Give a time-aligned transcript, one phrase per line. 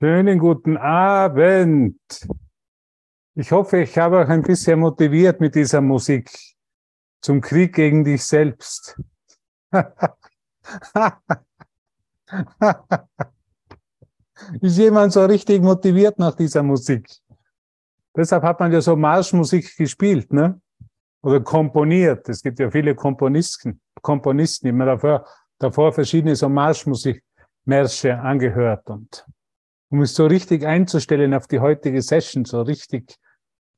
[0.00, 2.00] Schönen guten Abend.
[3.36, 6.36] Ich hoffe, ich habe euch ein bisschen motiviert mit dieser Musik
[7.20, 9.00] zum Krieg gegen dich selbst.
[14.60, 17.08] Ist jemand so richtig motiviert nach dieser Musik?
[18.16, 20.60] Deshalb hat man ja so Marschmusik gespielt, ne?
[21.22, 22.28] Oder komponiert.
[22.28, 25.24] Es gibt ja viele Komponisten, Komponisten, die mir davor,
[25.58, 29.24] davor verschiedene so Marschmusikmärsche angehört und
[29.94, 33.16] um mich so richtig einzustellen auf die heutige Session, so richtig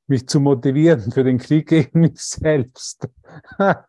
[0.07, 3.07] mich zu motivieren für den Krieg gegen mich selbst.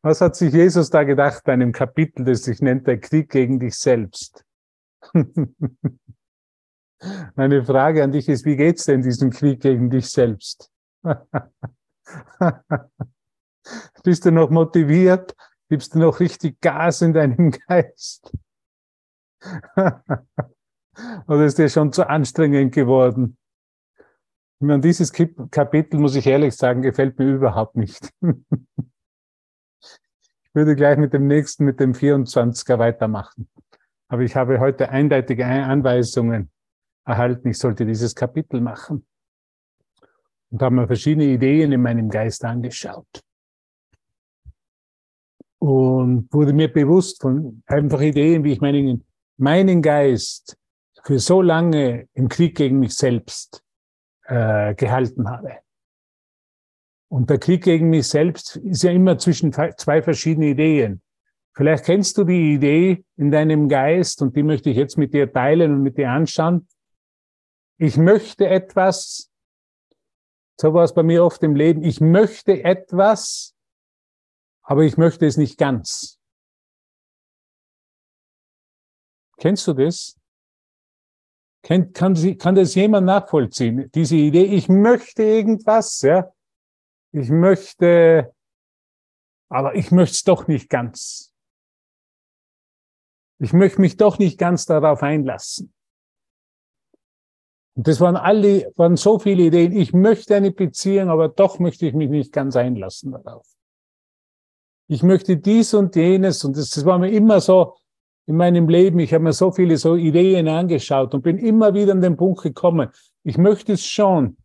[0.00, 3.60] Was hat sich Jesus da gedacht bei einem Kapitel, das sich nennt der Krieg gegen
[3.60, 4.46] dich selbst?
[7.34, 10.70] Meine Frage an dich ist, wie geht's denn diesem Krieg gegen dich selbst?
[14.02, 15.36] Bist du noch motiviert?
[15.68, 18.32] Gibst du noch richtig Gas in deinem Geist?
[21.26, 23.36] Oder ist dir schon zu anstrengend geworden?
[24.60, 28.10] Ich meine, dieses Kapitel, muss ich ehrlich sagen, gefällt mir überhaupt nicht.
[28.22, 28.36] ich
[30.54, 33.48] würde gleich mit dem nächsten, mit dem 24er weitermachen.
[34.08, 36.50] Aber ich habe heute eindeutige Anweisungen
[37.04, 39.04] erhalten, ich sollte dieses Kapitel machen.
[40.50, 43.20] Und habe mir verschiedene Ideen in meinem Geist angeschaut.
[45.58, 49.04] Und wurde mir bewusst von einfach Ideen, wie ich meinen,
[49.36, 50.56] meinen Geist
[51.04, 53.62] für so lange im Krieg gegen mich selbst
[54.24, 55.58] äh, gehalten habe.
[57.08, 61.02] Und der Krieg gegen mich selbst ist ja immer zwischen zwei verschiedenen Ideen.
[61.54, 65.32] Vielleicht kennst du die Idee in deinem Geist und die möchte ich jetzt mit dir
[65.32, 66.66] teilen und mit dir anschauen.
[67.78, 69.30] Ich möchte etwas,
[70.60, 73.54] so war es bei mir oft im Leben, ich möchte etwas,
[74.62, 76.18] aber ich möchte es nicht ganz.
[79.38, 80.18] Kennst du das?
[81.62, 83.90] Kann, kann, kann das jemand nachvollziehen?
[83.94, 86.30] Diese Idee, ich möchte irgendwas, ja.
[87.12, 88.34] Ich möchte,
[89.48, 91.32] aber ich möchte es doch nicht ganz.
[93.38, 95.72] Ich möchte mich doch nicht ganz darauf einlassen.
[97.76, 99.72] Und das waren alle, waren so viele Ideen.
[99.72, 103.46] Ich möchte eine Beziehung, aber doch möchte ich mich nicht ganz einlassen darauf.
[104.86, 107.76] Ich möchte dies und jenes und das, das war mir immer so,
[108.26, 108.98] in meinem Leben.
[108.98, 112.42] Ich habe mir so viele so Ideen angeschaut und bin immer wieder an den Punkt
[112.42, 112.90] gekommen.
[113.22, 114.36] Ich möchte es schon.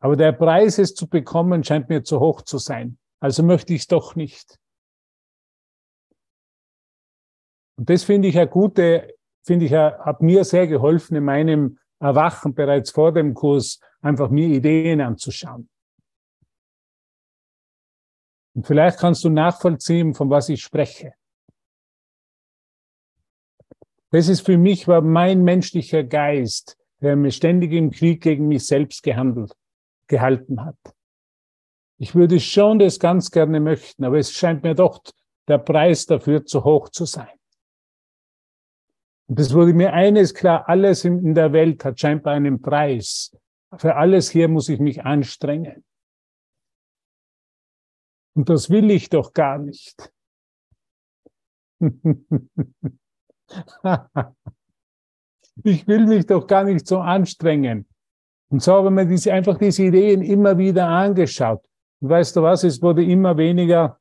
[0.00, 2.98] Aber der Preis, es zu bekommen, scheint mir zu hoch zu sein.
[3.20, 4.58] Also möchte ich es doch nicht.
[7.76, 9.14] Und das finde ich eine gute,
[9.44, 14.48] finde ich, hat mir sehr geholfen in meinem Erwachen bereits vor dem Kurs, einfach mir
[14.48, 15.68] Ideen anzuschauen.
[18.54, 21.14] Und vielleicht kannst du nachvollziehen, von was ich spreche.
[24.12, 28.66] Das ist für mich, war mein menschlicher Geist, der mir ständig im Krieg gegen mich
[28.66, 29.56] selbst gehandelt,
[30.06, 30.76] gehalten hat.
[31.98, 35.02] Ich würde schon das ganz gerne möchten, aber es scheint mir doch
[35.48, 37.38] der Preis dafür zu hoch zu sein.
[39.28, 43.34] Und es wurde mir eines klar, alles in der Welt hat scheinbar einen Preis.
[43.78, 45.84] Für alles hier muss ich mich anstrengen.
[48.34, 50.12] Und das will ich doch gar nicht.
[55.64, 57.86] ich will mich doch gar nicht so anstrengen.
[58.50, 61.64] Und so haben wir diese, einfach diese Ideen immer wieder angeschaut.
[62.00, 63.98] Und weißt du was, es wurde immer weniger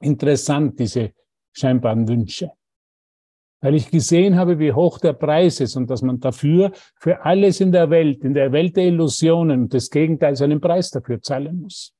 [0.00, 1.12] interessant, diese
[1.52, 2.50] scheinbaren Wünsche.
[3.62, 7.60] Weil ich gesehen habe, wie hoch der Preis ist und dass man dafür für alles
[7.60, 11.60] in der Welt, in der Welt der Illusionen und des Gegenteils einen Preis dafür zahlen
[11.60, 11.94] muss.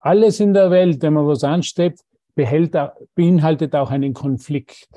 [0.00, 2.00] Alles in der Welt, wenn man was anstrebt,
[2.34, 2.76] behält,
[3.14, 4.88] beinhaltet auch einen Konflikt.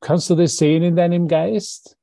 [0.00, 1.96] Kannst du das sehen in deinem Geist?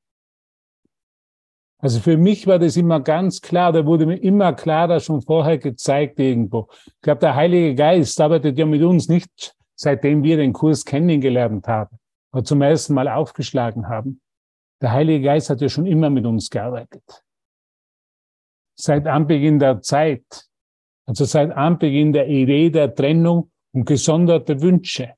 [1.82, 5.58] Also für mich war das immer ganz klar, da wurde mir immer klarer schon vorher
[5.58, 6.68] gezeigt irgendwo.
[6.86, 11.68] Ich glaube, der Heilige Geist arbeitet ja mit uns nicht, seitdem wir den Kurs kennengelernt
[11.68, 11.98] haben
[12.34, 14.22] oder zum ersten Mal aufgeschlagen haben.
[14.82, 17.24] Der Heilige Geist hat ja schon immer mit uns gearbeitet.
[18.76, 20.48] Seit Anbeginn der Zeit.
[21.12, 25.14] Also seit Anbeginn der Idee der Trennung und gesonderte Wünsche.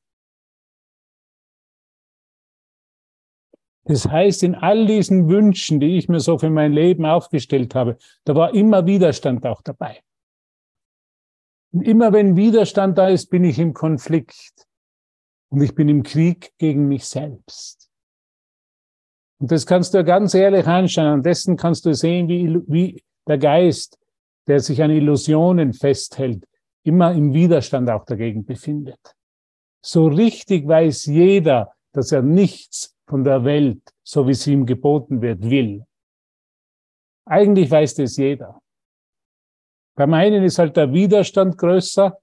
[3.84, 8.00] Das heißt, in all diesen Wünschen, die ich mir so für mein Leben aufgestellt habe,
[8.24, 10.02] da war immer Widerstand auch dabei.
[11.72, 14.68] Und immer wenn Widerstand da ist, bin ich im Konflikt.
[15.50, 17.92] Und ich bin im Krieg gegen mich selbst.
[19.38, 21.06] Und das kannst du ganz ehrlich anschauen.
[21.06, 24.00] An dessen kannst du sehen, wie, wie der Geist
[24.48, 26.46] der sich an Illusionen festhält,
[26.84, 29.16] immer im Widerstand auch dagegen befindet.
[29.82, 35.22] So richtig weiß jeder, dass er nichts von der Welt, so wie sie ihm geboten
[35.22, 35.86] wird, will.
[37.26, 38.60] Eigentlich weiß das jeder.
[39.96, 42.18] Beim einen ist halt der Widerstand größer.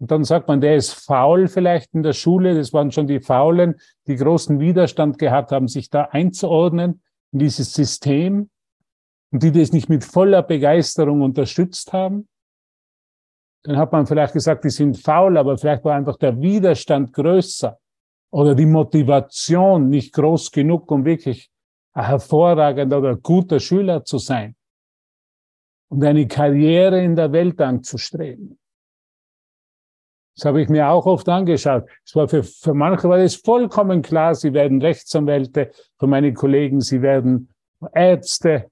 [0.00, 2.54] Und dann sagt man, der ist faul vielleicht in der Schule.
[2.54, 3.74] Das waren schon die Faulen,
[4.06, 7.02] die großen Widerstand gehabt haben, sich da einzuordnen
[7.32, 8.48] in dieses System
[9.32, 12.28] und die das nicht mit voller Begeisterung unterstützt haben.
[13.64, 17.78] Dann hat man vielleicht gesagt, die sind faul, aber vielleicht war einfach der Widerstand größer
[18.30, 21.50] oder die Motivation nicht groß genug, um wirklich
[21.92, 24.54] ein hervorragender oder guter Schüler zu sein
[25.88, 28.58] und eine Karriere in der Welt anzustreben.
[30.36, 31.88] Das habe ich mir auch oft angeschaut.
[32.04, 36.80] Es war für, für manche war es vollkommen klar, sie werden Rechtsanwälte, für meine Kollegen,
[36.80, 37.52] sie werden
[37.92, 38.70] Ärzte.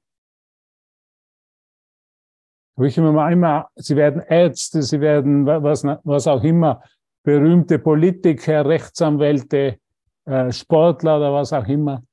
[2.77, 6.83] Habe ich immer, immer, sie werden Ärzte, sie werden was, was auch immer,
[7.23, 9.81] berühmte Politiker, Rechtsanwälte,
[10.27, 12.05] äh, Sportler oder was auch immer.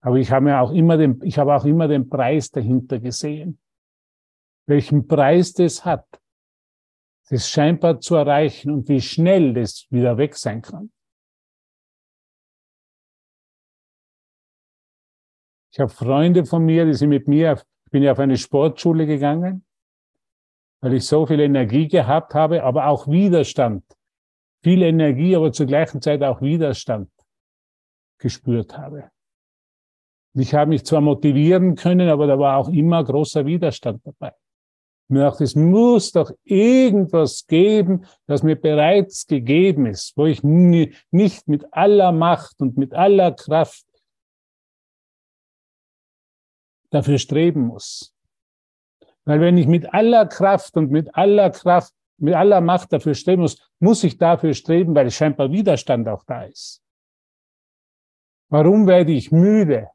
[0.00, 3.58] Aber ich habe mir auch immer den, ich habe auch immer den Preis dahinter gesehen.
[4.66, 6.06] Welchen Preis das hat,
[7.28, 10.92] das scheinbar zu erreichen und wie schnell das wieder weg sein kann.
[15.72, 17.60] Ich habe Freunde von mir, die sind mit mir,
[17.94, 19.64] bin ja auf eine Sportschule gegangen,
[20.80, 23.84] weil ich so viel Energie gehabt habe, aber auch Widerstand.
[24.64, 27.08] Viel Energie, aber zur gleichen Zeit auch Widerstand
[28.18, 29.12] gespürt habe.
[30.34, 34.32] Ich habe mich zwar motivieren können, aber da war auch immer großer Widerstand dabei.
[35.06, 41.46] Mir dachte, es muss doch irgendwas geben, das mir bereits gegeben ist, wo ich nicht
[41.46, 43.86] mit aller Macht und mit aller Kraft
[46.94, 48.14] dafür streben muss.
[49.24, 53.42] Weil wenn ich mit aller Kraft und mit aller Kraft, mit aller Macht dafür streben
[53.42, 56.82] muss, muss ich dafür streben, weil scheinbar Widerstand auch da ist.
[58.48, 59.90] Warum werde ich müde?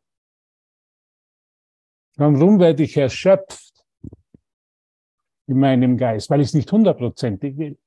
[2.17, 3.85] Warum werde ich erschöpft
[5.47, 6.29] in meinem Geist?
[6.29, 7.77] Weil ich es nicht hundertprozentig will.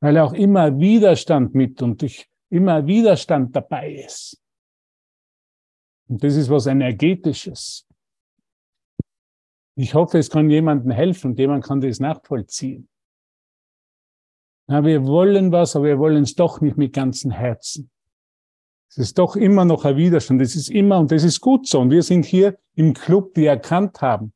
[0.00, 4.42] Weil auch immer Widerstand mit und ich immer Widerstand dabei ist.
[6.10, 7.86] Und das ist was Energetisches.
[9.76, 12.88] Ich hoffe, es kann jemandem helfen und jemand kann das nachvollziehen.
[14.68, 17.90] Ja, wir wollen was, aber wir wollen es doch nicht mit ganzem Herzen.
[18.90, 20.42] Es ist doch immer noch ein Widerstand.
[20.42, 21.80] Es ist immer, und das ist gut so.
[21.80, 24.32] Und wir sind hier im Club, die erkannt haben,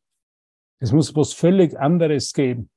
[0.78, 2.70] es muss was völlig anderes geben.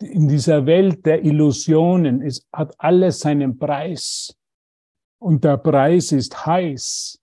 [0.00, 4.36] In dieser Welt der Illusionen es hat alles seinen Preis.
[5.22, 7.16] Und der Preis ist heiß.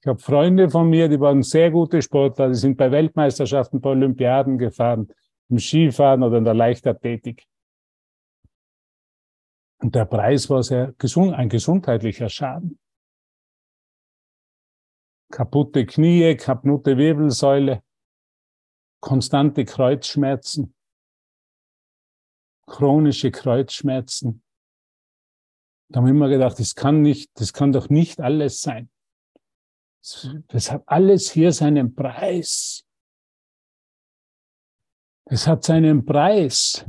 [0.00, 3.90] Ich habe Freunde von mir, die waren sehr gute Sportler, die sind bei Weltmeisterschaften, bei
[3.90, 5.12] Olympiaden gefahren,
[5.48, 7.46] im Skifahren oder in der Leichtathletik.
[9.78, 12.80] Und der Preis war sehr gesund, ein gesundheitlicher Schaden.
[15.30, 17.84] Kaputte Knie, kaputte Wirbelsäule,
[19.00, 20.74] konstante Kreuzschmerzen,
[22.72, 24.42] chronische Kreuzschmerzen.
[25.88, 28.90] Da haben wir immer gedacht, das kann nicht, das kann doch nicht alles sein.
[30.48, 32.84] Das hat alles hier seinen Preis.
[35.26, 36.84] Es hat seinen Preis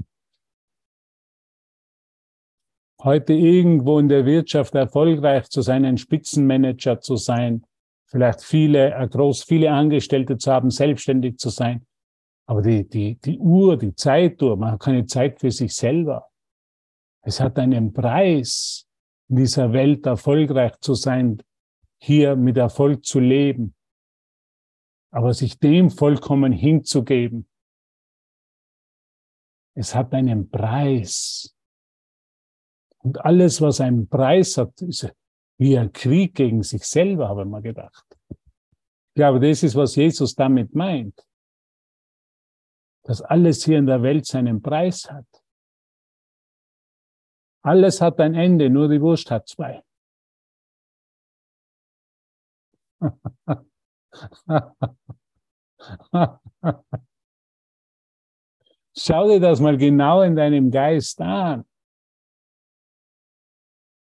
[3.04, 7.66] heute irgendwo in der Wirtschaft erfolgreich zu sein, ein Spitzenmanager zu sein,
[8.06, 11.86] vielleicht viele, äh, groß viele Angestellte zu haben, selbstständig zu sein.
[12.46, 16.30] Aber die, die, die Uhr, die Zeituhr, man hat keine Zeit für sich selber.
[17.22, 18.86] Es hat einen Preis,
[19.30, 21.42] in dieser Welt erfolgreich zu sein,
[22.02, 23.76] hier mit Erfolg zu leben.
[25.12, 27.48] Aber sich dem vollkommen hinzugeben,
[29.76, 31.56] es hat einen Preis.
[33.00, 35.12] Und alles, was einen Preis hat, ist
[35.58, 38.06] wie ein Krieg gegen sich selber, habe ich mir gedacht.
[38.30, 41.26] Ich glaube, das ist, was Jesus damit meint.
[43.04, 45.26] Dass alles hier in der Welt seinen Preis hat.
[47.62, 49.82] Alles hat ein Ende, nur die Wurst hat zwei.
[58.96, 61.66] Schau dir das mal genau in deinem Geist an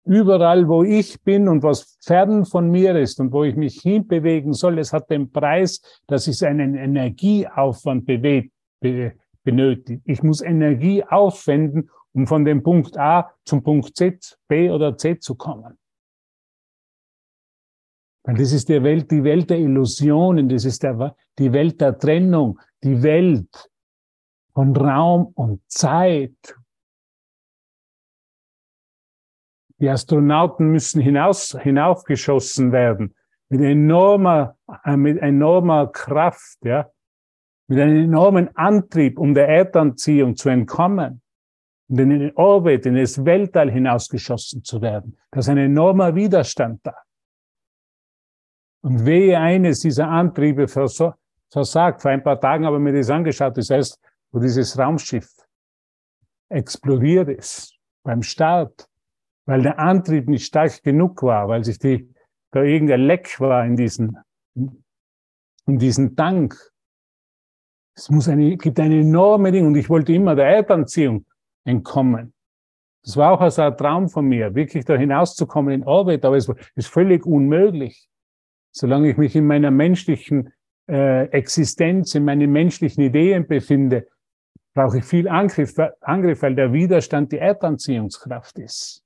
[0.04, 4.52] überall, wo ich bin und was fern von mir ist und wo ich mich hinbewegen
[4.52, 8.53] soll, es hat den Preis, dass es einen Energieaufwand bewegt, be,
[9.42, 10.02] benötigt.
[10.04, 15.22] Ich muss Energie aufwenden, um von dem Punkt A zum Punkt Z, B oder Z
[15.22, 15.78] zu kommen.
[18.24, 21.98] Weil das ist die Welt, die Welt der Illusionen, das ist der, die Welt der
[21.98, 23.70] Trennung, die Welt
[24.54, 26.56] von Raum und Zeit.
[29.78, 33.14] Die Astronauten müssen hinaus, hinaufgeschossen werden
[33.50, 36.90] mit enormer, äh, mit enormer Kraft, ja,
[37.66, 41.22] mit einem enormen Antrieb, um der Erdanziehung zu entkommen
[41.88, 45.16] und in den Orbit, in das Weltall hinausgeschossen zu werden.
[45.30, 46.94] Da ist ein enormer Widerstand da.
[48.82, 51.18] Und wehe eines dieser Antriebe versagt.
[52.02, 53.98] Vor ein paar Tagen habe ich mir das angeschaut, das heißt,
[54.32, 55.30] wo dieses Raumschiff
[56.48, 58.88] explodiert ist beim Start,
[59.46, 62.12] weil der Antrieb nicht stark genug war, weil sich die,
[62.50, 64.18] da irgendein Leck war in diesen,
[64.54, 66.73] in diesen Tank.
[67.96, 71.24] Es muss eine, gibt eine enorme Ding und ich wollte immer der Erdanziehung
[71.64, 72.34] entkommen.
[73.02, 76.50] Das war auch so ein Traum von mir, wirklich da hinauszukommen in Orbit, aber es
[76.74, 78.08] ist völlig unmöglich.
[78.72, 80.52] Solange ich mich in meiner menschlichen
[80.88, 84.08] äh, Existenz, in meinen menschlichen Ideen befinde,
[84.74, 89.04] brauche ich viel Angriff, Angriff, weil der Widerstand die Erdanziehungskraft ist.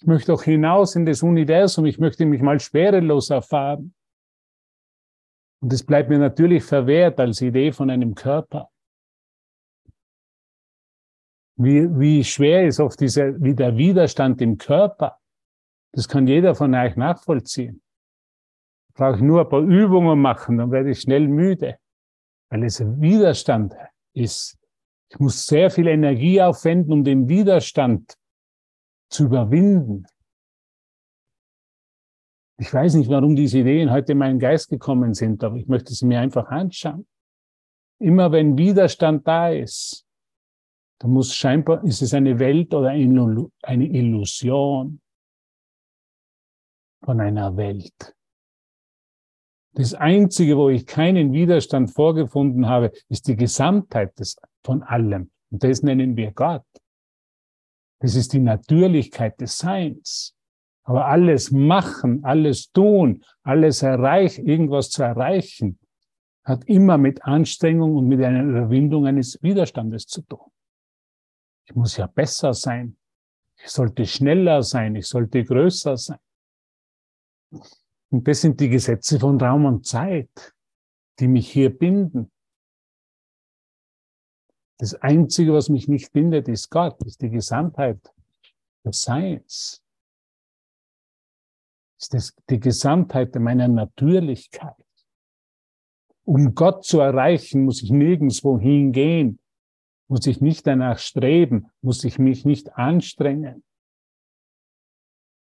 [0.00, 3.94] Ich möchte auch hinaus in das Universum, ich möchte mich mal schwerelos erfahren.
[5.60, 8.70] Und es bleibt mir natürlich verwehrt als Idee von einem Körper.
[11.56, 15.18] Wie, wie schwer ist oft dieser, wie der Widerstand im Körper.
[15.92, 17.82] Das kann jeder von euch nachvollziehen
[18.98, 21.78] brauche ich nur ein paar Übungen machen, dann werde ich schnell müde,
[22.50, 23.74] weil es ein Widerstand
[24.12, 24.58] ist.
[25.10, 28.18] Ich muss sehr viel Energie aufwenden, um den Widerstand
[29.08, 30.04] zu überwinden.
[32.60, 35.94] Ich weiß nicht, warum diese Ideen heute in meinen Geist gekommen sind, aber ich möchte
[35.94, 37.06] sie mir einfach anschauen.
[38.00, 40.04] Immer wenn Widerstand da ist,
[40.98, 45.00] dann muss scheinbar, ist es eine Welt oder eine Illusion
[47.04, 48.16] von einer Welt.
[49.74, 55.30] Das Einzige, wo ich keinen Widerstand vorgefunden habe, ist die Gesamtheit des, von allem.
[55.50, 56.66] Und das nennen wir Gott.
[58.00, 60.34] Das ist die Natürlichkeit des Seins.
[60.88, 65.78] Aber alles machen, alles tun, alles erreichen, irgendwas zu erreichen,
[66.44, 70.50] hat immer mit Anstrengung und mit einer Überwindung eines Widerstandes zu tun.
[71.66, 72.96] Ich muss ja besser sein.
[73.62, 74.96] Ich sollte schneller sein.
[74.96, 76.20] Ich sollte größer sein.
[78.08, 80.54] Und das sind die Gesetze von Raum und Zeit,
[81.18, 82.32] die mich hier binden.
[84.78, 88.00] Das Einzige, was mich nicht bindet, ist Gott, ist die Gesamtheit
[88.86, 89.84] des Seins.
[92.00, 94.74] Ist das die Gesamtheit meiner Natürlichkeit.
[96.24, 99.40] Um Gott zu erreichen, muss ich nirgendswo hingehen,
[100.08, 103.64] muss ich nicht danach streben, muss ich mich nicht anstrengen.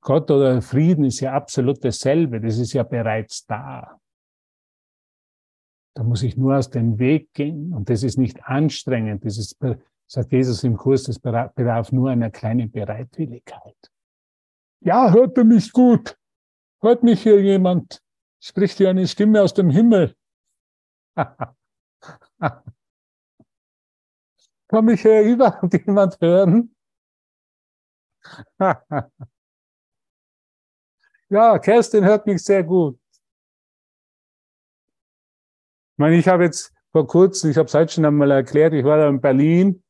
[0.01, 3.99] Gott oder Frieden ist ja absolut dasselbe, das ist ja bereits da.
[5.95, 9.57] Da muss ich nur aus dem Weg gehen und das ist nicht anstrengend, das ist,
[10.07, 13.91] sagt Jesus im Kurs, das bedarf nur einer kleinen Bereitwilligkeit.
[14.79, 16.16] Ja, hört er mich gut?
[16.81, 18.01] Hört mich hier jemand?
[18.39, 20.15] Spricht hier eine Stimme aus dem Himmel?
[24.67, 26.75] Kann mich hier überhaupt jemand hören?
[31.29, 32.97] Ja, Kerstin hört mich sehr gut.
[35.91, 38.85] Ich meine, ich habe jetzt vor kurzem, ich habe es heute schon einmal erklärt, ich
[38.85, 39.83] war da in Berlin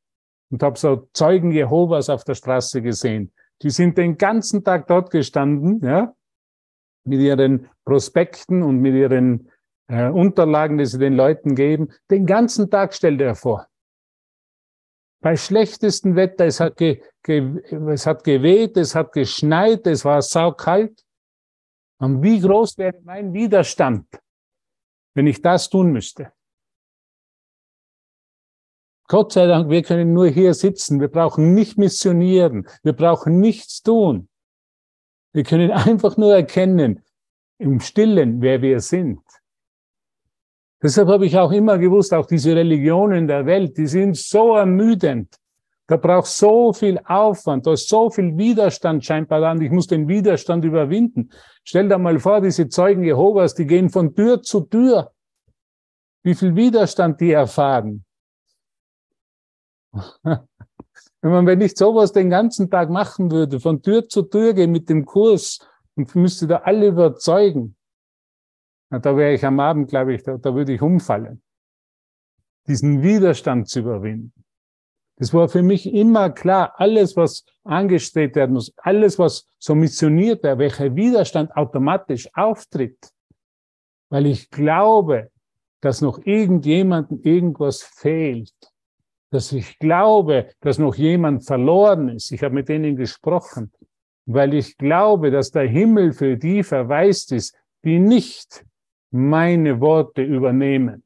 [0.50, 3.32] und habe so Zeugen Jehovas auf der Straße gesehen.
[3.62, 6.16] Die sind den ganzen Tag dort gestanden, ja,
[7.08, 9.50] mit ihren Prospekten und mit ihren
[9.88, 11.90] äh, Unterlagen, die sie den Leuten geben.
[12.12, 13.68] Den ganzen Tag stellt er vor.
[15.22, 20.22] Bei schlechtestem Wetter, es hat, ge, ge, es hat geweht, es hat geschneit, es war
[20.22, 21.04] saukalt.
[22.00, 24.08] Und wie groß wäre mein Widerstand,
[25.16, 26.32] wenn ich das tun müsste?
[29.08, 31.00] Gott sei Dank, wir können nur hier sitzen.
[31.00, 32.68] Wir brauchen nicht missionieren.
[32.84, 34.28] Wir brauchen nichts tun.
[35.38, 37.04] Wir können einfach nur erkennen,
[37.60, 39.22] im Stillen, wer wir sind.
[40.82, 45.36] Deshalb habe ich auch immer gewusst, auch diese Religionen der Welt, die sind so ermüdend.
[45.86, 49.86] Da braucht so viel Aufwand, da ist so viel Widerstand scheinbar da und ich muss
[49.86, 51.30] den Widerstand überwinden.
[51.64, 55.12] Stell dir mal vor, diese Zeugen Jehovas, die gehen von Tür zu Tür.
[56.24, 58.04] Wie viel Widerstand die erfahren.
[61.22, 64.72] Wenn man, wenn ich sowas den ganzen Tag machen würde, von Tür zu Tür gehen
[64.72, 65.60] mit dem Kurs
[65.96, 67.76] und müsste da alle überzeugen,
[68.90, 71.42] na, da wäre ich am Abend, glaube ich, da, da würde ich umfallen.
[72.68, 74.34] Diesen Widerstand zu überwinden.
[75.18, 80.44] Das war für mich immer klar, alles, was angestrebt werden muss, alles, was so missioniert
[80.44, 83.12] wird, welcher Widerstand automatisch auftritt,
[84.10, 85.32] weil ich glaube,
[85.82, 88.54] dass noch irgendjemandem irgendwas fehlt,
[89.30, 92.32] dass ich glaube, dass noch jemand verloren ist.
[92.32, 93.72] Ich habe mit denen gesprochen,
[94.26, 98.66] weil ich glaube, dass der Himmel für die verwaist ist, die nicht
[99.12, 101.04] meine Worte übernehmen.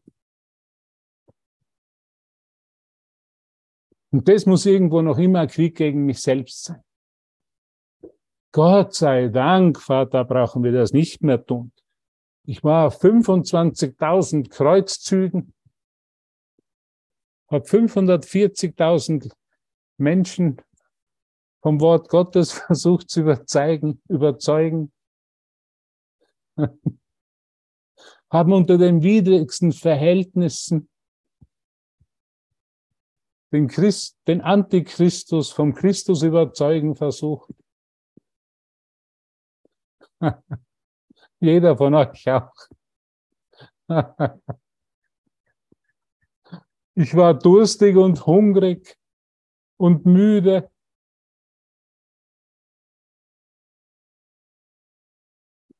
[4.12, 6.84] Und das muss irgendwo noch immer Krieg gegen mich selbst sein.
[8.52, 11.72] Gott sei Dank, Vater, brauchen wir das nicht mehr tun.
[12.46, 15.54] Ich war auf 25.000 Kreuzzügen,
[17.52, 19.32] habe 540.000
[19.98, 20.62] Menschen
[21.62, 24.92] vom Wort Gottes versucht zu überzeugen, überzeugen.
[28.32, 30.90] haben unter den widrigsten Verhältnissen
[33.52, 37.54] den, Christ, den Antichristus vom Christus überzeugen versucht.
[41.42, 42.54] Jeder von euch auch.
[46.96, 48.98] Ich war durstig und hungrig
[49.78, 50.70] und müde.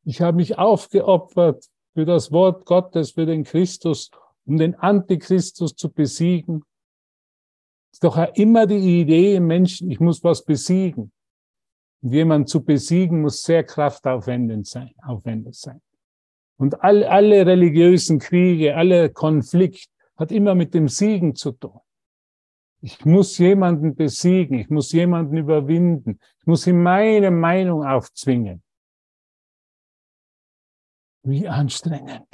[0.04, 4.10] Ich habe mich aufgeopfert für das Wort Gottes, für den Christus,
[4.46, 6.64] um den Antichristus zu besiegen.
[7.92, 11.12] Ist doch immer die Idee im Menschen, ich muss was besiegen.
[12.02, 14.94] Und jemand zu besiegen muss sehr kraftaufwendig sein.
[15.04, 15.82] Aufwendig sein.
[16.58, 19.90] Und all, alle religiösen Kriege, alle Konflikt
[20.22, 21.80] hat immer mit dem Siegen zu tun.
[22.84, 28.64] Ich muss jemanden besiegen, ich muss jemanden überwinden, ich muss ihm meine Meinung aufzwingen.
[31.24, 32.28] Wie anstrengend.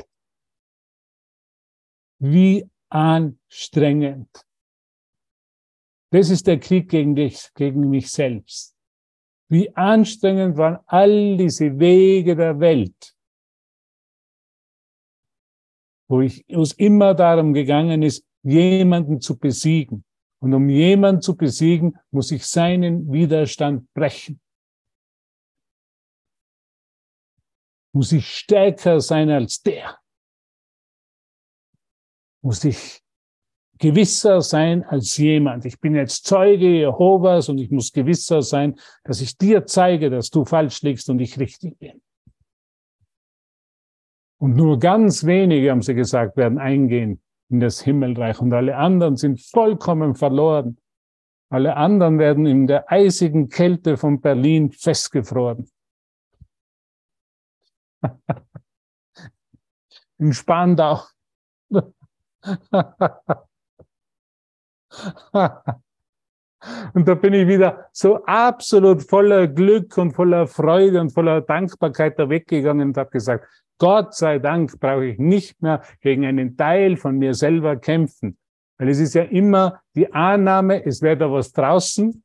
[2.20, 4.30] Wie anstrengend.
[6.12, 8.76] Das ist der Krieg gegen dich, gegen mich selbst.
[9.50, 13.17] Wie anstrengend waren all diese Wege der Welt,
[16.08, 20.04] wo ich, wo es immer darum gegangen ist, jemanden zu besiegen.
[20.40, 24.40] Und um jemanden zu besiegen, muss ich seinen Widerstand brechen.
[27.94, 29.98] Muss ich stärker sein als der.
[32.42, 33.02] Muss ich
[33.80, 35.66] gewisser sein als jemand.
[35.66, 40.30] Ich bin jetzt Zeuge Jehovas und ich muss gewisser sein, dass ich dir zeige, dass
[40.30, 42.02] du falsch liegst und ich richtig bin.
[44.40, 49.16] Und nur ganz wenige, haben sie gesagt, werden eingehen in das Himmelreich und alle anderen
[49.16, 50.78] sind vollkommen verloren.
[51.50, 55.70] Alle anderen werden in der eisigen Kälte von Berlin festgefroren.
[60.20, 61.04] in Spandau.
[66.94, 72.18] Und da bin ich wieder so absolut voller Glück und voller Freude und voller Dankbarkeit
[72.18, 73.48] da weggegangen und habe gesagt,
[73.80, 78.38] Gott sei Dank brauche ich nicht mehr gegen einen Teil von mir selber kämpfen.
[78.78, 82.24] Weil es ist ja immer die Annahme, es wäre da was draußen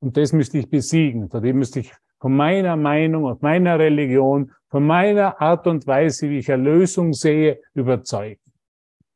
[0.00, 1.28] und das müsste ich besiegen.
[1.28, 6.28] Vor dem müsste ich von meiner Meinung und meiner Religion, von meiner Art und Weise,
[6.28, 8.40] wie ich Erlösung sehe, überzeugen.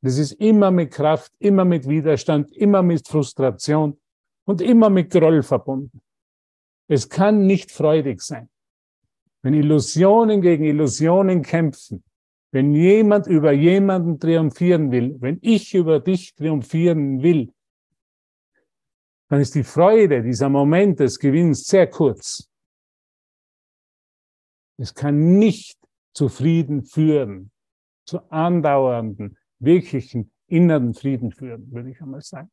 [0.03, 3.99] Das ist immer mit Kraft, immer mit Widerstand, immer mit Frustration
[4.45, 6.01] und immer mit Groll verbunden.
[6.89, 8.49] Es kann nicht freudig sein.
[9.43, 12.05] Wenn Illusionen gegen Illusionen kämpfen,
[12.53, 17.53] wenn jemand über jemanden triumphieren will, wenn ich über dich triumphieren will,
[19.29, 22.49] dann ist die Freude, dieser Moment des Gewinns sehr kurz.
[24.79, 25.79] Es kann nicht
[26.15, 27.51] zu Frieden führen,
[28.05, 32.51] zu andauernden, wirklichen inneren Frieden führen, würde ich einmal sagen.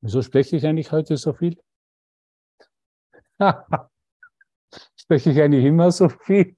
[0.00, 1.60] Wieso spreche ich eigentlich heute so viel?
[5.02, 6.56] spreche ich eigentlich immer so viel?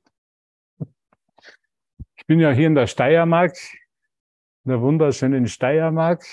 [2.17, 3.57] Ich bin ja hier in der Steiermark,
[4.65, 6.25] in der wunderschönen Steiermark,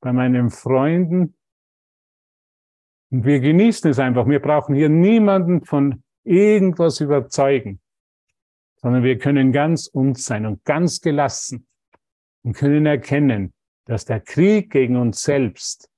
[0.00, 1.36] bei meinen Freunden.
[3.10, 4.28] Und wir genießen es einfach.
[4.28, 7.80] Wir brauchen hier niemanden von irgendwas überzeugen,
[8.76, 11.66] sondern wir können ganz uns sein und ganz gelassen
[12.42, 13.52] und können erkennen,
[13.86, 15.88] dass der Krieg gegen uns selbst,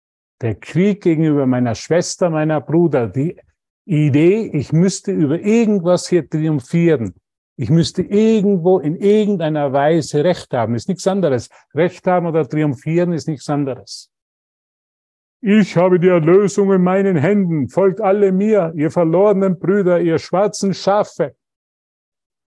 [0.43, 3.39] der Krieg gegenüber meiner Schwester, meiner Bruder, die
[3.87, 7.15] Idee, ich müsste über irgendwas hier triumphieren,
[7.57, 11.49] ich müsste irgendwo in irgendeiner Weise Recht haben, ist nichts anderes.
[11.73, 14.11] Recht haben oder triumphieren ist nichts anderes.
[15.41, 20.75] Ich habe die Erlösung in meinen Händen, folgt alle mir, ihr verlorenen Brüder, ihr schwarzen
[20.75, 21.37] Schafe,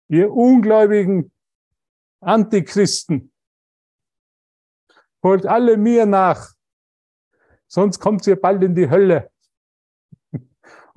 [0.10, 1.32] ihr ungläubigen
[2.20, 3.32] Antichristen,
[5.22, 6.54] folgt alle mir nach.
[7.68, 9.30] sonst kommt ihr bald in die Hölle.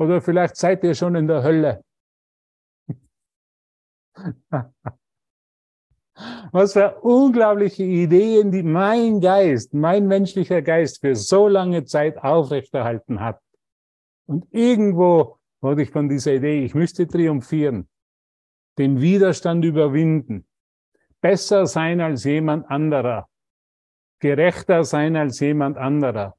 [0.00, 1.84] Oder vielleicht seid ihr schon in der Hölle.
[6.52, 13.20] Was für unglaubliche Ideen, die mein Geist, mein menschlicher Geist für so lange Zeit aufrechterhalten
[13.20, 13.42] hat.
[14.26, 17.86] Und irgendwo wurde ich von dieser Idee, ich müsste triumphieren,
[18.78, 20.46] den Widerstand überwinden,
[21.20, 23.28] besser sein als jemand anderer,
[24.18, 26.38] gerechter sein als jemand anderer,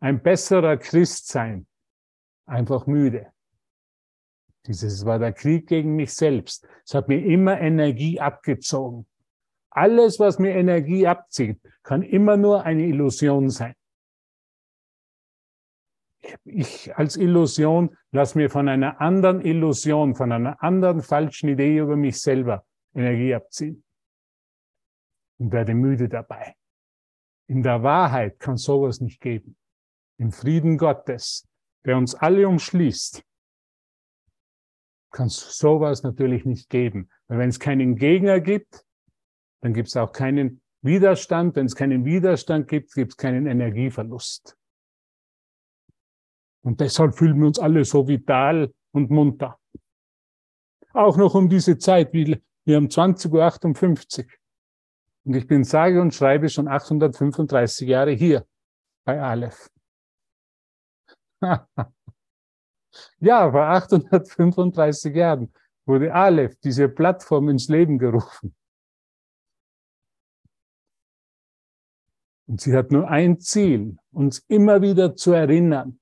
[0.00, 1.66] ein besserer Christ sein,
[2.46, 3.32] einfach müde.
[4.66, 6.66] Dieses war der Krieg gegen mich selbst.
[6.84, 9.06] Es hat mir immer Energie abgezogen.
[9.70, 13.74] Alles, was mir Energie abzieht, kann immer nur eine Illusion sein.
[16.44, 21.96] Ich als Illusion lasse mir von einer anderen Illusion, von einer anderen falschen Idee über
[21.96, 23.82] mich selber Energie abziehen
[25.38, 26.54] und werde müde dabei.
[27.48, 29.56] In der Wahrheit kann sowas nicht geben.
[30.18, 31.48] Im Frieden Gottes,
[31.84, 33.22] der uns alle umschließt,
[35.10, 37.10] kann es sowas natürlich nicht geben.
[37.28, 38.84] Weil wenn es keinen Gegner gibt,
[39.60, 41.56] dann gibt es auch keinen Widerstand.
[41.56, 44.56] Wenn es keinen Widerstand gibt, gibt es keinen Energieverlust.
[46.64, 49.58] Und deshalb fühlen wir uns alle so vital und munter.
[50.94, 54.30] Auch noch um diese Zeit, wie wir haben 20.58 Uhr.
[55.24, 58.46] Und ich bin sage und schreibe schon 835 Jahre hier
[59.04, 59.71] bei Aleph.
[63.20, 65.52] ja, vor 835 Jahren
[65.84, 68.54] wurde Aleph, diese Plattform, ins Leben gerufen.
[72.46, 75.98] Und sie hat nur ein Ziel, uns immer wieder zu erinnern.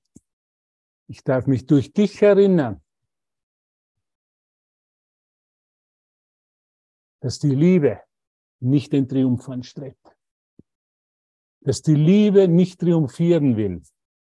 [1.07, 2.81] Ich darf mich durch dich erinnern,
[7.21, 8.01] dass die Liebe
[8.59, 9.97] nicht den Triumph anstrebt.
[11.61, 13.83] Dass die Liebe nicht triumphieren will,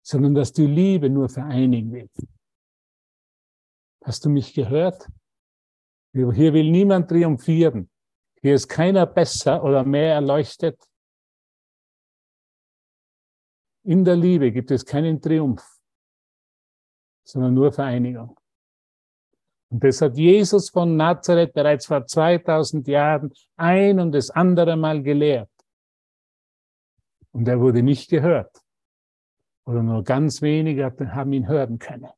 [0.03, 2.09] sondern dass die Liebe nur vereinigen will.
[4.03, 5.07] Hast du mich gehört?
[6.13, 7.89] Hier will niemand triumphieren.
[8.41, 10.77] Hier ist keiner besser oder mehr erleuchtet.
[13.85, 15.65] In der Liebe gibt es keinen Triumph,
[17.25, 18.37] sondern nur Vereinigung.
[19.69, 25.01] Und das hat Jesus von Nazareth bereits vor 2000 Jahren ein und das andere Mal
[25.01, 25.49] gelehrt.
[27.31, 28.62] Und er wurde nicht gehört.
[29.65, 32.09] Oder nur ganz wenige haben ihn hören können.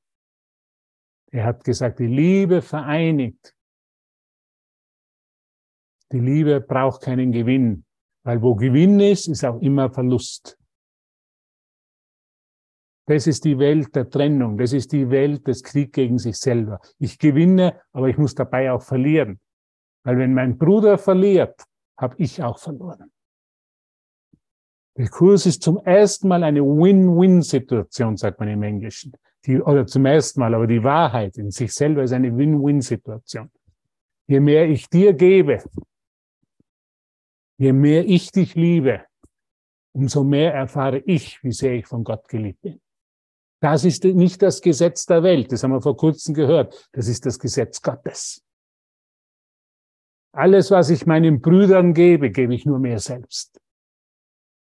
[1.31, 3.55] Er hat gesagt, die Liebe vereinigt.
[6.11, 7.85] Die Liebe braucht keinen Gewinn,
[8.23, 10.57] weil wo Gewinn ist, ist auch immer Verlust.
[13.07, 14.57] Das ist die Welt der Trennung.
[14.57, 16.79] Das ist die Welt des Krieg gegen sich selber.
[16.97, 19.39] Ich gewinne, aber ich muss dabei auch verlieren.
[20.03, 21.63] Weil wenn mein Bruder verliert,
[21.97, 23.11] habe ich auch verloren.
[24.97, 29.11] Der Kurs ist zum ersten Mal eine Win-Win-Situation, sagt man im Englischen.
[29.45, 33.51] Die, oder zum ersten Mal, aber die Wahrheit in sich selber ist eine Win-Win-Situation.
[34.27, 35.63] Je mehr ich dir gebe,
[37.57, 39.05] je mehr ich dich liebe,
[39.93, 42.81] umso mehr erfahre ich, wie sehr ich von Gott geliebt bin.
[43.61, 47.25] Das ist nicht das Gesetz der Welt, das haben wir vor kurzem gehört, das ist
[47.25, 48.43] das Gesetz Gottes.
[50.31, 53.59] Alles, was ich meinen Brüdern gebe, gebe ich nur mir selbst.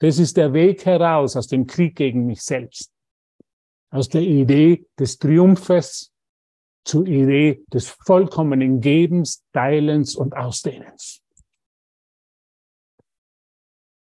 [0.02, 2.92] Das ist der Weg heraus aus dem Krieg gegen mich selbst.
[3.92, 6.12] Aus der Idee des Triumphes
[6.84, 11.22] zur Idee des vollkommenen Gebens, Teilens und Ausdehnens.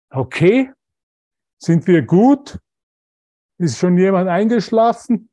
[0.10, 0.72] Okay,
[1.62, 2.58] sind wir gut?
[3.58, 5.30] Ist schon jemand eingeschlafen?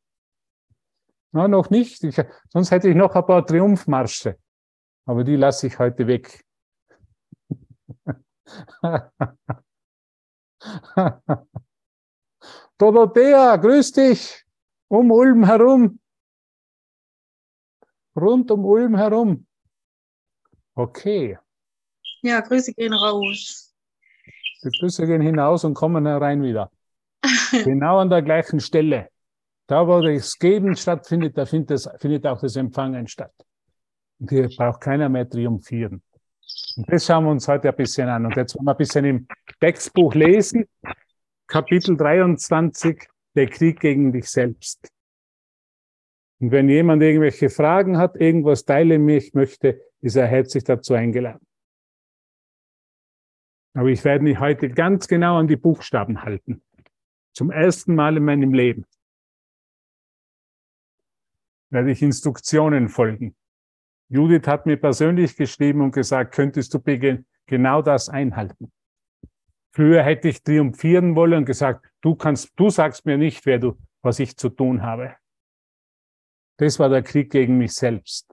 [1.31, 2.03] Na, noch nicht.
[2.03, 4.37] Ich, sonst hätte ich noch ein paar Triumphmarsche.
[5.07, 6.45] Aber die lasse ich heute weg.
[12.79, 14.45] Dorothea, grüß dich.
[14.89, 15.99] Um Ulm herum.
[18.17, 19.47] Rund um Ulm herum.
[20.75, 21.39] Okay.
[22.23, 23.75] Ja, Grüße gehen raus.
[24.63, 26.71] Die Grüße gehen hinaus und kommen herein wieder.
[27.65, 29.09] genau an der gleichen Stelle.
[29.67, 33.35] Da, wo das Geben stattfindet, da findet, das, findet auch das Empfangen statt.
[34.19, 36.03] Und hier braucht keiner mehr triumphieren.
[36.77, 38.25] Und das schauen wir uns heute ein bisschen an.
[38.25, 39.29] Und jetzt wollen wir ein bisschen im
[39.61, 40.69] Textbuch lesen.
[41.49, 44.89] Kapitel 23, der Krieg gegen dich selbst.
[46.41, 51.45] Und wenn jemand irgendwelche Fragen hat, irgendwas teilen mich möchte, ist er herzlich dazu eingeladen.
[53.75, 56.63] Aber ich werde mich heute ganz genau an die Buchstaben halten.
[57.33, 58.85] Zum ersten Mal in meinem Leben
[61.71, 63.35] werde ich Instruktionen folgen.
[64.09, 66.81] Judith hat mir persönlich geschrieben und gesagt, könntest du
[67.47, 68.73] genau das einhalten?
[69.79, 73.79] Früher hätte ich triumphieren wollen und gesagt, du kannst, du sagst mir nicht, wer du,
[74.03, 75.15] was ich zu tun habe.
[76.57, 78.27] Das war der Krieg gegen mich selbst.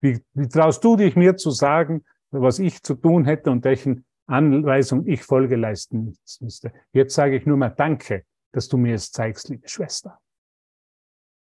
[0.00, 4.04] Wie, wie traust du dich mir zu sagen, was ich zu tun hätte und welchen
[4.28, 6.72] Anweisungen ich Folge leisten müsste?
[6.92, 10.20] Jetzt sage ich nur mal Danke, dass du mir es zeigst, liebe Schwester.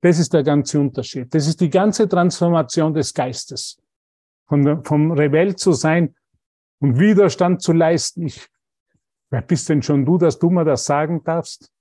[0.00, 1.34] Das ist der ganze Unterschied.
[1.34, 3.78] Das ist die ganze Transformation des Geistes.
[4.48, 6.14] Von, vom Rebell zu sein
[6.80, 8.24] und Widerstand zu leisten.
[8.24, 8.48] Ich,
[9.32, 11.72] wer bist denn schon du, dass du mir das sagen darfst?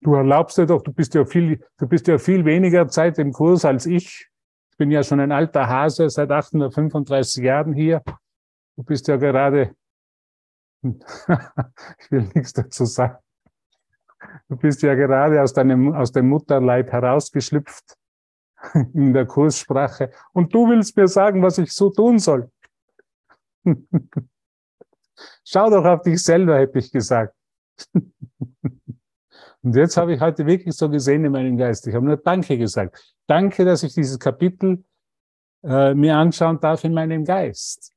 [0.00, 3.32] Du erlaubst dir doch, du bist ja viel, du bist ja viel weniger Zeit im
[3.32, 4.30] Kurs als ich.
[4.70, 8.02] Ich bin ja schon ein alter Hase seit 835 Jahren hier.
[8.76, 9.74] Du bist ja gerade,
[10.82, 13.18] ich will nichts dazu sagen.
[14.48, 17.96] Du bist ja gerade aus deinem, aus dem Mutterleib herausgeschlüpft
[18.94, 20.12] in der Kurssprache.
[20.32, 22.50] Und du willst mir sagen, was ich so tun soll.
[25.44, 27.34] Schau doch auf dich selber, hätte ich gesagt.
[29.62, 31.86] Und jetzt habe ich heute wirklich so gesehen in meinem Geist.
[31.86, 33.14] Ich habe nur Danke gesagt.
[33.26, 34.84] Danke, dass ich dieses Kapitel
[35.62, 37.92] äh, mir anschauen darf in meinem Geist.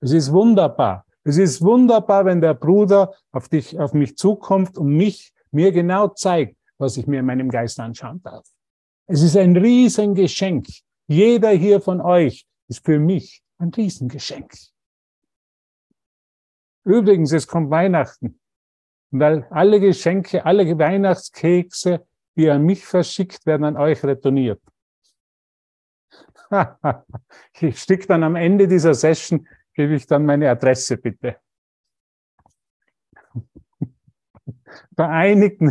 [0.00, 1.04] Es ist wunderbar.
[1.22, 6.08] Es ist wunderbar, wenn der Bruder auf dich, auf mich zukommt und mich mir genau
[6.08, 8.46] zeigt, was ich mir in meinem Geist anschauen darf.
[9.06, 10.66] Es ist ein Riesengeschenk.
[11.06, 14.52] Jeder hier von euch ist für mich ein Riesengeschenk.
[16.84, 18.38] Übrigens, es kommt Weihnachten.
[19.10, 24.60] Weil alle Geschenke, alle Weihnachtskekse, die an mich verschickt werden, an euch retourniert.
[27.60, 31.36] ich stick dann am Ende dieser Session, gebe ich dann meine Adresse bitte.
[34.96, 35.62] vereinigt,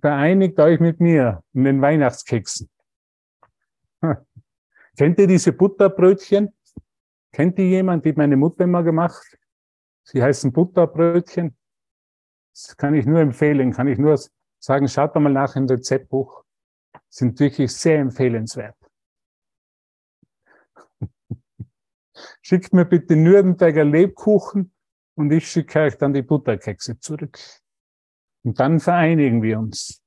[0.00, 2.68] vereinigt euch mit mir in den Weihnachtskeksen.
[4.96, 6.54] Kennt ihr diese Butterbrötchen?
[7.32, 9.38] Kennt ihr jemand, die meine Mutter immer gemacht?
[10.04, 11.56] Sie heißen Butterbrötchen.
[12.52, 14.18] Das kann ich nur empfehlen, kann ich nur
[14.58, 16.44] sagen, schaut mal nach im Rezeptbuch.
[17.08, 18.76] Sind wirklich sehr empfehlenswert.
[22.42, 24.74] Schickt mir bitte Nürnberger Lebkuchen
[25.14, 27.38] und ich schicke euch dann die Butterkekse zurück.
[28.44, 30.02] Und dann vereinigen wir uns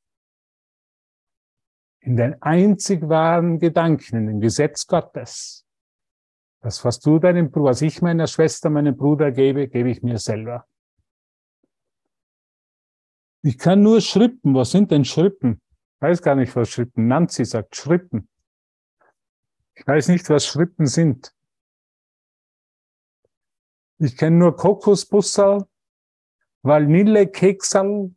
[2.00, 5.65] in den einzig wahren Gedanken, in dem Gesetz Gottes.
[6.66, 10.18] Das, was du deinem Bruder, was ich meiner Schwester, meinem Bruder gebe, gebe ich mir
[10.18, 10.66] selber.
[13.44, 14.56] Ich kann nur Schrippen.
[14.56, 15.62] Was sind denn Schrippen?
[15.98, 17.08] Ich weiß gar nicht, was Schrippen.
[17.08, 18.28] Nancy sagt Schrippen.
[19.76, 21.36] Ich weiß nicht, was Schrippen sind.
[24.00, 25.68] Ich kenne nur Kokosbussal,
[26.64, 28.10] Vanillekeksal,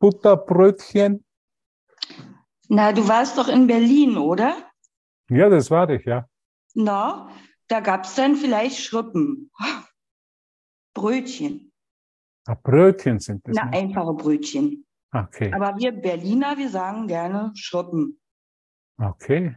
[0.00, 1.24] Butterbrötchen.
[2.68, 4.56] Na, du warst doch in Berlin, oder?
[5.28, 6.28] Ja, das war ich, ja.
[6.74, 7.30] Na,
[7.68, 9.50] da gab es dann vielleicht Schrippen.
[10.94, 11.72] Brötchen.
[12.46, 13.56] Ah, Brötchen sind das.
[13.56, 13.74] Na, nicht?
[13.82, 14.84] einfache Brötchen.
[15.12, 15.52] Okay.
[15.52, 18.20] Aber wir Berliner, wir sagen gerne Schrippen.
[18.98, 19.56] Okay.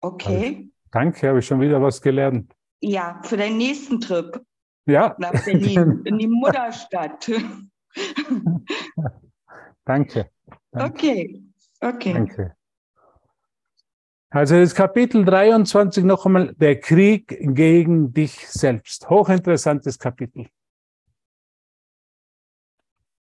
[0.00, 0.70] Okay?
[0.90, 2.54] Danke, habe ich schon wieder was gelernt.
[2.80, 4.40] Ja, für deinen nächsten Trip
[4.86, 5.16] Ja.
[5.18, 7.28] nach Berlin, in die Mutterstadt.
[9.84, 10.30] Danke.
[10.70, 10.92] Danke.
[10.92, 11.42] Okay,
[11.80, 12.12] okay.
[12.12, 12.56] Danke.
[14.30, 19.08] Also das Kapitel 23 noch einmal, der Krieg gegen dich selbst.
[19.08, 20.48] Hochinteressantes Kapitel.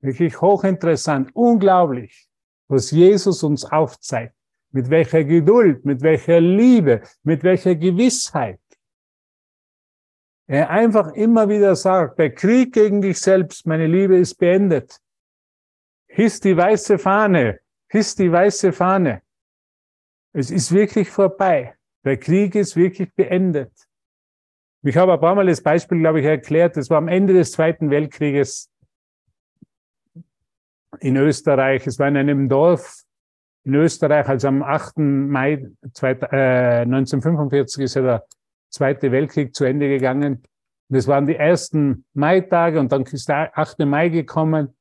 [0.00, 2.28] Wirklich hochinteressant, unglaublich,
[2.68, 4.34] was Jesus uns aufzeigt.
[4.70, 8.60] Mit welcher Geduld, mit welcher Liebe, mit welcher Gewissheit.
[10.46, 15.00] Er einfach immer wieder sagt, der Krieg gegen dich selbst, meine Liebe, ist beendet.
[16.06, 19.22] Hiss die weiße Fahne, hiss die weiße Fahne.
[20.34, 21.74] Es ist wirklich vorbei.
[22.04, 23.72] Der Krieg ist wirklich beendet.
[24.82, 26.76] Ich habe ein paar Mal das Beispiel, glaube ich, erklärt.
[26.76, 28.70] Das war am Ende des Zweiten Weltkrieges
[31.00, 31.86] in Österreich.
[31.86, 33.02] Es war in einem Dorf
[33.62, 34.98] in Österreich, also am 8.
[34.98, 38.26] Mai 1945 ist ja der
[38.68, 40.42] Zweite Weltkrieg zu Ende gegangen.
[40.88, 43.78] Das waren die ersten Maitage und dann ist der 8.
[43.86, 44.76] Mai gekommen.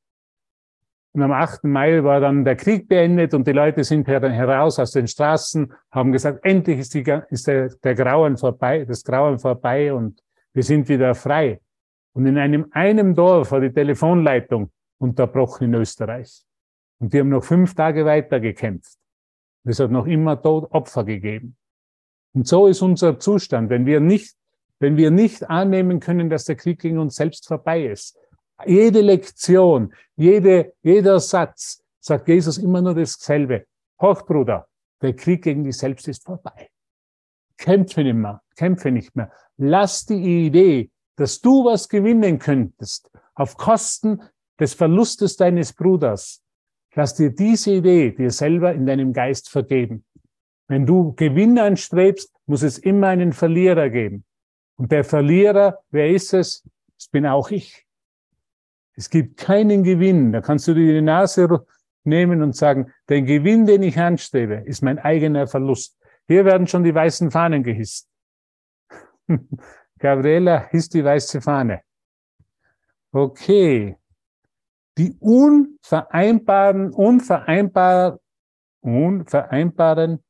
[1.13, 1.63] Und am 8.
[1.65, 6.11] Mai war dann der Krieg beendet und die Leute sind heraus aus den Straßen, haben
[6.11, 10.19] gesagt, endlich ist, die, ist der, der Grauen vorbei, das Grauen vorbei und
[10.53, 11.59] wir sind wieder frei.
[12.13, 16.43] Und in einem, einem Dorf war die Telefonleitung unterbrochen in Österreich.
[16.99, 18.97] Und die haben noch fünf Tage weiter gekämpft.
[19.65, 21.55] Es hat noch immer Tod Opfer gegeben.
[22.33, 24.35] Und so ist unser Zustand, wenn wir nicht,
[24.79, 28.17] wenn wir nicht annehmen können, dass der Krieg gegen uns selbst vorbei ist,
[28.65, 33.65] jede Lektion, jede, jeder Satz sagt Jesus immer nur dasselbe.
[34.01, 34.67] Hochbruder,
[35.01, 36.69] der Krieg gegen dich selbst ist vorbei.
[37.57, 39.31] Kämpfe nicht mehr, kämpfe nicht mehr.
[39.57, 44.21] Lass die Idee, dass du was gewinnen könntest, auf Kosten
[44.59, 46.43] des Verlustes deines Bruders.
[46.95, 50.05] Lass dir diese Idee dir selber in deinem Geist vergeben.
[50.67, 54.25] Wenn du Gewinn anstrebst, muss es immer einen Verlierer geben.
[54.75, 56.67] Und der Verlierer, wer ist es?
[56.97, 57.85] Das bin auch ich.
[58.95, 60.31] Es gibt keinen Gewinn.
[60.31, 61.65] Da kannst du dir die Nase
[62.03, 65.97] nehmen und sagen, der Gewinn, den ich anstrebe, ist mein eigener Verlust.
[66.27, 68.09] Hier werden schon die weißen Fahnen gehisst.
[69.99, 71.81] Gabriela hisst die weiße Fahne.
[73.11, 73.97] Okay.
[74.97, 78.19] Die unvereinbaren, unvereinbar,
[78.81, 80.23] unvereinbaren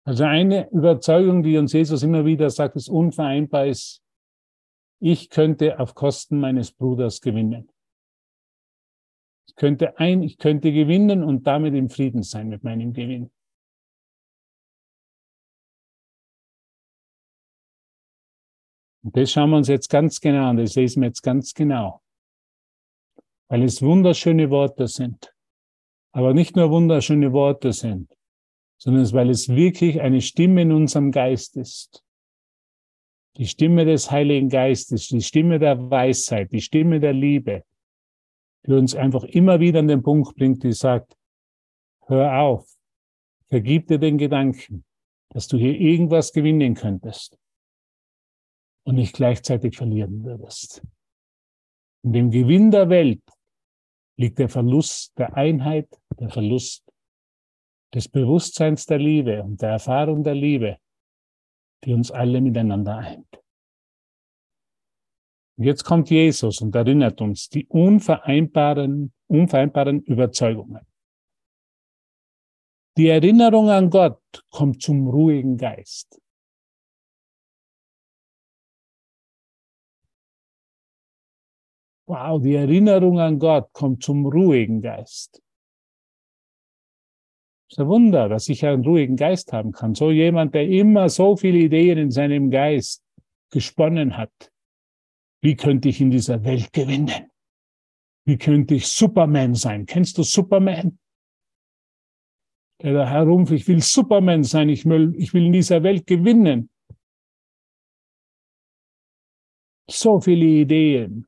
[0.06, 4.04] Also eine Überzeugung, die uns Jesus immer wieder sagt, ist unvereinbar ist,
[5.00, 7.70] ich könnte auf Kosten meines Bruders gewinnen.
[9.48, 13.32] Ich könnte ein, ich könnte gewinnen und damit im Frieden sein mit meinem Gewinn.
[19.04, 22.02] Und das schauen wir uns jetzt ganz genau an, das lesen wir jetzt ganz genau.
[23.50, 25.34] Weil es wunderschöne Worte sind.
[26.14, 28.16] Aber nicht nur wunderschöne Worte sind,
[28.78, 32.04] sondern weil es wirklich eine Stimme in unserem Geist ist.
[33.38, 37.64] Die Stimme des Heiligen Geistes, die Stimme der Weisheit, die Stimme der Liebe,
[38.66, 41.18] die uns einfach immer wieder an den Punkt bringt, die sagt,
[42.06, 42.72] hör auf,
[43.50, 44.86] vergib dir den Gedanken,
[45.30, 47.40] dass du hier irgendwas gewinnen könntest
[48.86, 50.82] und nicht gleichzeitig verlieren würdest.
[52.04, 53.24] In dem Gewinn der Welt
[54.18, 55.88] liegt der Verlust der Einheit,
[56.20, 56.84] der Verlust
[57.94, 60.78] des Bewusstseins der Liebe und der Erfahrung der Liebe,
[61.84, 63.28] die uns alle miteinander eint.
[65.58, 70.82] Und jetzt kommt Jesus und erinnert uns die unvereinbaren, unvereinbaren Überzeugungen.
[72.98, 76.20] Die Erinnerung an Gott kommt zum ruhigen Geist.
[82.06, 85.42] Wow, die Erinnerung an Gott kommt zum ruhigen Geist.
[87.70, 89.96] Das ist ein Wunder, dass ich einen ruhigen Geist haben kann.
[89.96, 93.04] So jemand, der immer so viele Ideen in seinem Geist
[93.52, 94.52] gesponnen hat.
[95.42, 97.32] Wie könnte ich in dieser Welt gewinnen?
[98.26, 99.86] Wie könnte ich Superman sein?
[99.86, 101.00] Kennst du Superman?
[102.82, 106.70] Der da herum, ich will Superman sein, ich will, ich will in dieser Welt gewinnen.
[109.90, 111.28] So viele Ideen.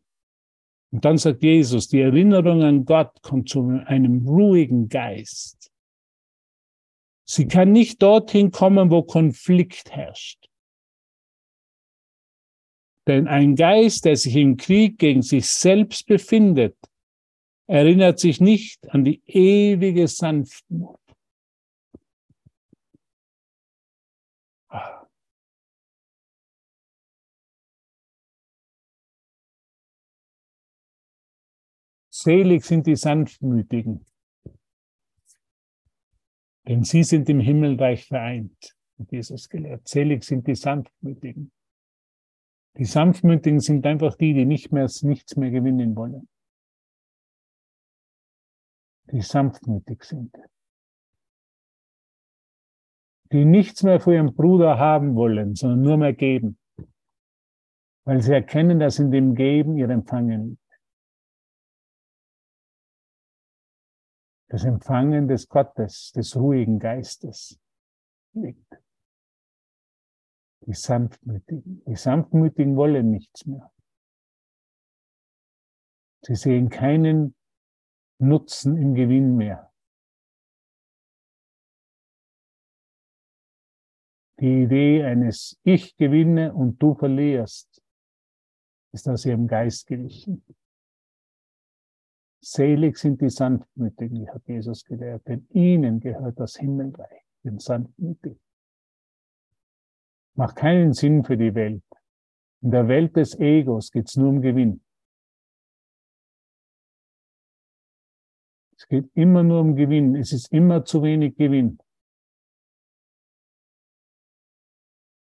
[0.92, 5.72] Und dann sagt Jesus, die Erinnerung an Gott kommt zu einem ruhigen Geist.
[7.28, 10.48] Sie kann nicht dorthin kommen, wo Konflikt herrscht.
[13.08, 16.76] Denn ein Geist, der sich im Krieg gegen sich selbst befindet,
[17.68, 21.00] erinnert sich nicht an die ewige Sanftmut.
[32.18, 34.06] Selig sind die Sanftmütigen,
[36.66, 39.86] denn sie sind im Himmelreich vereint, hat Jesus gelehrt.
[39.86, 41.52] Selig sind die Sanftmütigen.
[42.78, 46.30] Die Sanftmütigen sind einfach die, die nicht mehr, nichts mehr gewinnen wollen.
[49.12, 50.34] Die sanftmütig sind.
[53.34, 56.58] Die nichts mehr für ihren Bruder haben wollen, sondern nur mehr geben.
[58.06, 60.58] Weil sie erkennen, dass in dem Geben ihr Empfangen
[64.48, 67.60] Das Empfangen des Gottes, des ruhigen Geistes
[68.34, 68.82] liegt.
[70.62, 71.84] Die Sanftmütigen.
[71.86, 73.72] Die Sanftmütigen wollen nichts mehr.
[76.22, 77.36] Sie sehen keinen
[78.20, 79.72] Nutzen im Gewinn mehr.
[84.40, 87.82] Die Idee eines Ich gewinne und du verlierst
[88.96, 90.44] ist aus ihrem Geist gewichen.
[92.48, 98.40] Selig sind die Sanftmütigen, hat Jesus gelehrt, denn ihnen gehört das Himmelreich, den Sanftmütigen.
[100.36, 101.84] Macht keinen Sinn für die Welt.
[102.62, 104.84] In der Welt des Egos geht es nur um Gewinn.
[108.78, 110.16] Es geht immer nur um Gewinn.
[110.16, 111.80] Es ist immer zu wenig Gewinn.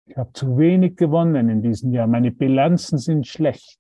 [0.06, 2.06] Ich habe zu wenig gewonnen in diesem Jahr.
[2.06, 3.77] Meine Bilanzen sind schlecht.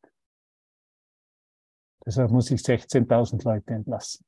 [2.08, 4.24] Deshalb muss ich 16.000 Leute entlassen.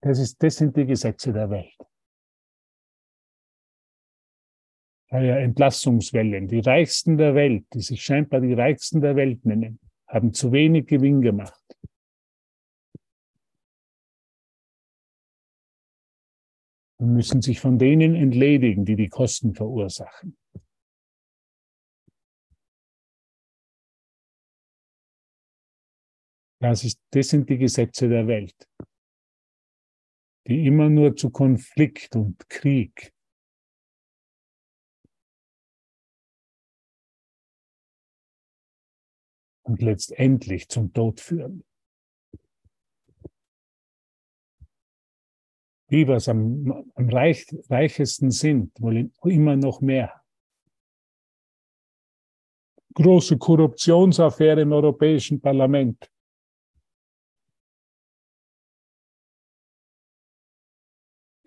[0.00, 1.78] Das, ist, das sind die Gesetze der Welt.
[5.12, 6.48] ja Entlassungswellen.
[6.48, 9.78] Die Reichsten der Welt, die sich scheinbar die Reichsten der Welt nennen,
[10.08, 11.62] haben zu wenig Gewinn gemacht.
[16.98, 20.36] Und müssen sich von denen entledigen, die die Kosten verursachen.
[26.64, 28.56] Das, ist, das sind die Gesetze der Welt,
[30.48, 33.12] die immer nur zu Konflikt und Krieg
[39.64, 41.64] und letztendlich zum Tod führen.
[45.90, 50.24] Die, was am, am reich, reichesten sind, wollen immer noch mehr.
[52.94, 56.10] Große Korruptionsaffäre im Europäischen Parlament.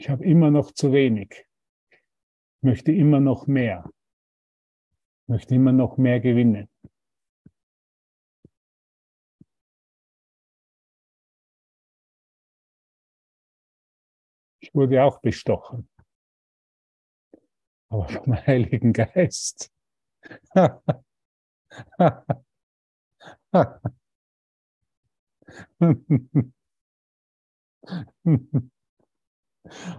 [0.07, 1.45] Ich habe immer noch zu wenig.
[1.91, 1.99] Ich
[2.61, 3.91] möchte immer noch mehr.
[5.23, 6.69] Ich möchte immer noch mehr gewinnen.
[14.61, 15.89] Ich wurde auch bestochen.
[17.89, 19.73] Aber vom Heiligen Geist.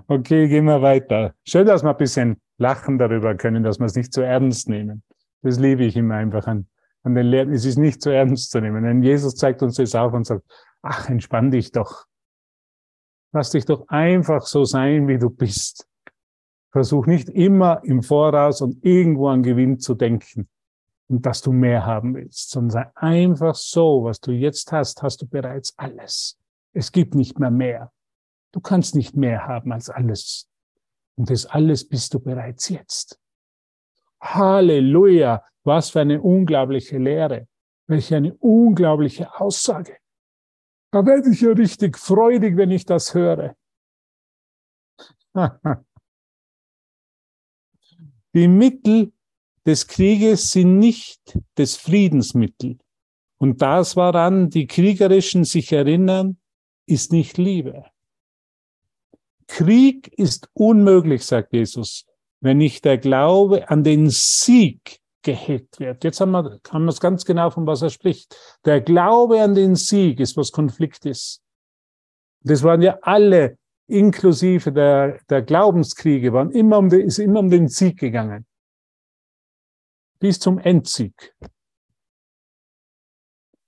[0.07, 1.35] Okay, gehen wir weiter.
[1.45, 5.03] Schön, dass wir ein bisschen lachen darüber können, dass wir es nicht zu ernst nehmen.
[5.43, 6.67] Das liebe ich immer einfach an,
[7.03, 7.53] an den Lehren.
[7.53, 8.85] Es ist nicht zu ernst zu nehmen.
[8.85, 10.45] Denn Jesus zeigt uns das auf und sagt,
[10.83, 12.07] ach, entspann dich doch.
[13.33, 15.87] Lass dich doch einfach so sein, wie du bist.
[16.71, 20.49] Versuch nicht immer im Voraus und irgendwo an Gewinn zu denken
[21.09, 25.23] und dass du mehr haben willst, sondern sei einfach so, was du jetzt hast, hast
[25.23, 26.39] du bereits alles.
[26.73, 27.91] Es gibt nicht mehr mehr.
[28.53, 30.49] Du kannst nicht mehr haben als alles.
[31.17, 33.21] Und das alles bist du bereits jetzt.
[34.21, 35.45] Halleluja!
[35.65, 37.49] Was für eine unglaubliche Lehre.
[37.87, 39.99] Welche eine unglaubliche Aussage.
[40.91, 43.55] Da werde ich ja richtig freudig, wenn ich das höre.
[48.35, 49.13] Die Mittel
[49.67, 52.79] des Krieges sind nicht des Friedensmittel.
[53.39, 56.39] Und das, woran die Kriegerischen sich erinnern,
[56.87, 57.85] ist nicht Liebe.
[59.49, 62.07] Krieg ist unmöglich, sagt Jesus,
[62.41, 66.05] wenn nicht der Glaube an den Sieg gehegt wird.
[66.05, 68.37] Jetzt haben wir, haben wir es ganz genau, von was er spricht.
[68.65, 71.43] Der Glaube an den Sieg ist, was Konflikt ist.
[72.43, 77.69] Das waren ja alle, inklusive der, der Glaubenskriege, waren immer um ist immer um den
[77.69, 78.47] Sieg gegangen.
[80.21, 81.35] Bis zum Endsieg.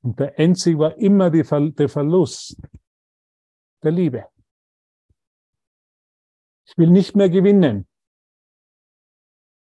[0.02, 2.56] Und der Endsieg war immer die, der Verlust
[3.82, 4.26] der Liebe.
[6.70, 7.88] Ich will nicht mehr gewinnen.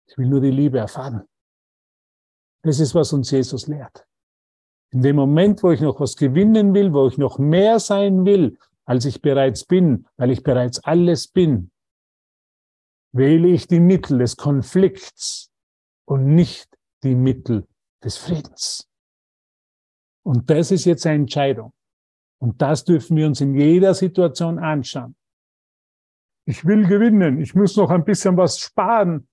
[0.07, 1.27] Ich will nur die Liebe erfahren.
[2.63, 4.07] Das ist, was uns Jesus lehrt.
[4.91, 8.59] In dem Moment, wo ich noch was gewinnen will, wo ich noch mehr sein will,
[8.85, 11.71] als ich bereits bin, weil ich bereits alles bin,
[13.13, 15.51] wähle ich die Mittel des Konflikts
[16.05, 16.69] und nicht
[17.03, 17.67] die Mittel
[18.05, 18.87] des Friedens.
[20.25, 21.73] Und das ist jetzt eine Entscheidung.
[22.39, 25.17] Und das dürfen wir uns in jeder Situation anschauen.
[26.49, 27.43] Ich will gewinnen.
[27.43, 29.29] Ich muss noch ein bisschen was sparen.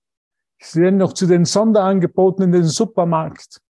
[0.60, 3.62] Ich sehe noch zu den Sonderangeboten in den Supermarkt.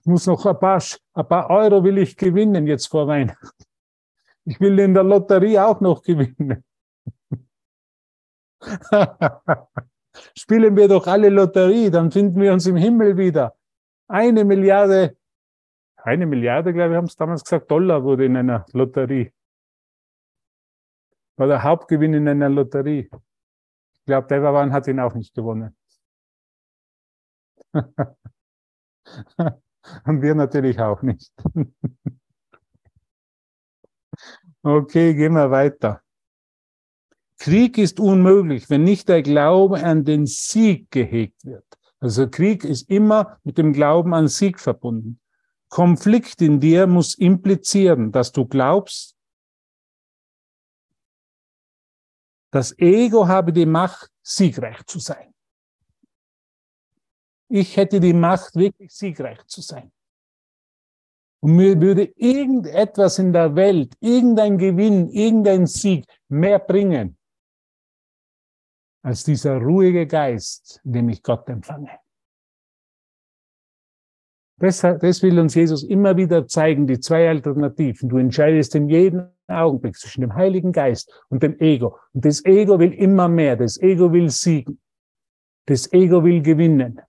[0.00, 3.64] Ich muss noch ein paar, ein paar Euro will ich gewinnen jetzt vor Weihnachten.
[4.46, 6.64] Ich will in der Lotterie auch noch gewinnen.
[10.34, 13.58] Spielen wir doch alle Lotterie, dann finden wir uns im Himmel wieder.
[14.08, 15.18] Eine Milliarde,
[15.96, 19.32] eine Milliarde, glaube ich, haben es damals gesagt, Dollar wurde in einer Lotterie
[21.36, 23.08] war der Hauptgewinn in einer Lotterie.
[23.94, 25.76] Ich glaube, Devavan hat ihn auch nicht gewonnen.
[30.04, 31.32] Und wir natürlich auch nicht.
[34.62, 36.02] okay, gehen wir weiter.
[37.38, 41.64] Krieg ist unmöglich, wenn nicht der Glaube an den Sieg gehegt wird.
[42.00, 45.20] Also Krieg ist immer mit dem Glauben an Sieg verbunden.
[45.68, 49.15] Konflikt in dir muss implizieren, dass du glaubst,
[52.56, 55.34] Das Ego habe die Macht, siegreich zu sein.
[57.48, 59.92] Ich hätte die Macht, wirklich siegreich zu sein.
[61.40, 67.18] Und mir würde irgendetwas in der Welt, irgendein Gewinn, irgendein Sieg mehr bringen,
[69.02, 72.05] als dieser ruhige Geist, in dem ich Gott empfange.
[74.58, 78.08] Das, das will uns Jesus immer wieder zeigen, die zwei Alternativen.
[78.08, 81.98] Du entscheidest in jedem Augenblick zwischen dem Heiligen Geist und dem Ego.
[82.14, 84.80] Und das Ego will immer mehr, das Ego will siegen.
[85.66, 87.00] Das Ego will gewinnen.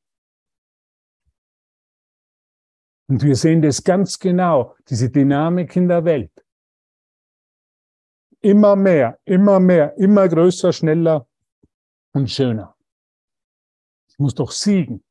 [3.10, 6.32] Und wir sehen das ganz genau, diese Dynamik in der Welt.
[8.42, 11.26] Immer mehr, immer mehr, immer größer, schneller
[12.14, 12.76] und schöner.
[14.10, 15.04] Ich muss doch siegen.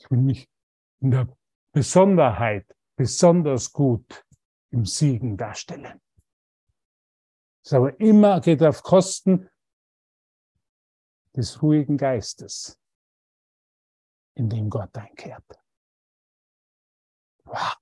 [0.00, 0.48] Ich will mich
[1.00, 1.28] in der
[1.72, 4.24] Besonderheit besonders gut
[4.70, 6.00] im Siegen darstellen.
[7.62, 9.48] Das aber immer geht auf Kosten
[11.36, 12.80] des ruhigen Geistes,
[14.34, 15.44] in dem Gott einkehrt.
[17.44, 17.76] Wow.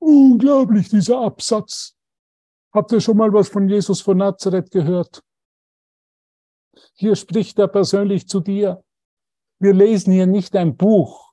[0.00, 1.96] Unglaublich, dieser Absatz.
[2.72, 5.24] Habt ihr schon mal was von Jesus von Nazareth gehört?
[6.94, 8.84] Hier spricht er persönlich zu dir.
[9.58, 11.27] Wir lesen hier nicht ein Buch.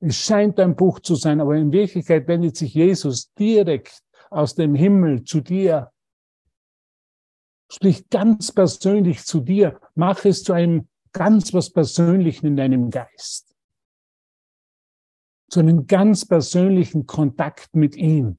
[0.00, 4.74] Es scheint ein Buch zu sein, aber in Wirklichkeit wendet sich Jesus direkt aus dem
[4.74, 5.90] Himmel zu dir.
[7.70, 9.80] Spricht ganz persönlich zu dir.
[9.94, 13.54] Mach es zu einem ganz was Persönlichen in deinem Geist.
[15.50, 18.38] Zu einem ganz persönlichen Kontakt mit ihm.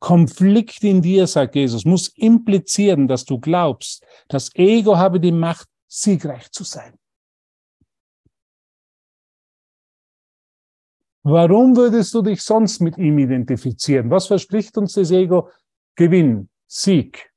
[0.00, 5.68] Konflikt in dir, sagt Jesus, muss implizieren, dass du glaubst, das Ego habe die Macht,
[5.90, 6.96] siegreich zu sein.
[11.22, 14.10] Warum würdest du dich sonst mit ihm identifizieren?
[14.10, 15.50] Was verspricht uns das Ego?
[15.94, 17.30] Gewinn, Sieg,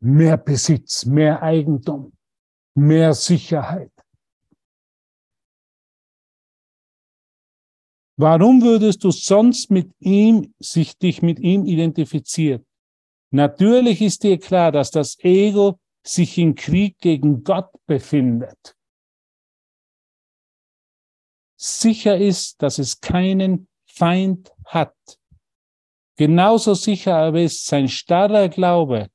[0.00, 2.12] mehr Besitz, mehr Eigentum,
[2.74, 3.92] mehr Sicherheit.
[8.16, 12.66] Warum würdest du sonst mit ihm, sich dich mit ihm identifizieren?
[13.30, 18.76] Natürlich ist dir klar, dass das Ego sich in Krieg gegen Gott befindet.
[21.56, 24.96] Sicher ist, dass es keinen Feind hat.
[26.16, 29.08] Genauso sicher aber ist sein starrer Glaube,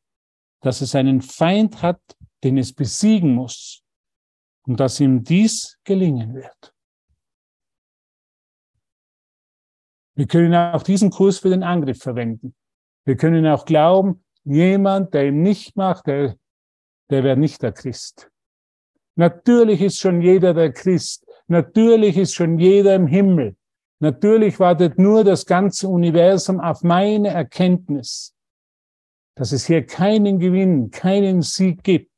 [0.61, 2.01] dass es einen Feind hat,
[2.43, 3.83] den es besiegen muss
[4.65, 6.73] und dass ihm dies gelingen wird.
[10.15, 12.55] Wir können auch diesen Kurs für den Angriff verwenden.
[13.05, 16.37] Wir können auch glauben, jemand, der ihn nicht macht, der,
[17.09, 18.29] der wäre nicht der Christ.
[19.15, 21.25] Natürlich ist schon jeder der Christ.
[21.47, 23.55] Natürlich ist schon jeder im Himmel.
[23.99, 28.35] Natürlich wartet nur das ganze Universum auf meine Erkenntnis,
[29.35, 32.11] dass es hier keinen Gewinn, keinen Sieg gibt,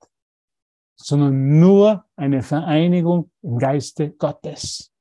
[0.97, 4.91] sondern nur eine Vereinigung im Geiste Gottes.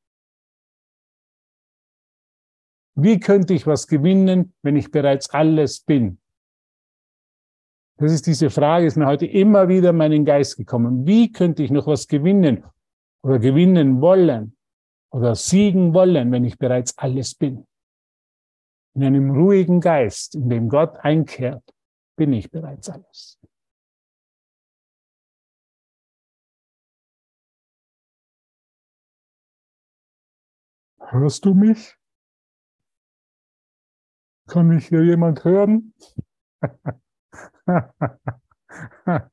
[2.95, 6.21] Wie könnte ich was gewinnen, wenn ich bereits alles bin?
[7.99, 11.05] Das ist diese Frage, ist mir heute immer wieder in meinen Geist gekommen.
[11.05, 12.65] Wie könnte ich noch was gewinnen
[13.23, 14.57] oder gewinnen wollen
[15.11, 17.67] oder siegen wollen, wenn ich bereits alles bin?
[18.95, 21.65] In einem ruhigen Geist, in dem Gott einkehrt,
[22.17, 23.41] bin ich bereits alles.
[31.01, 31.97] Hörst du mich?
[34.47, 35.95] Kann mich hier jemand hören?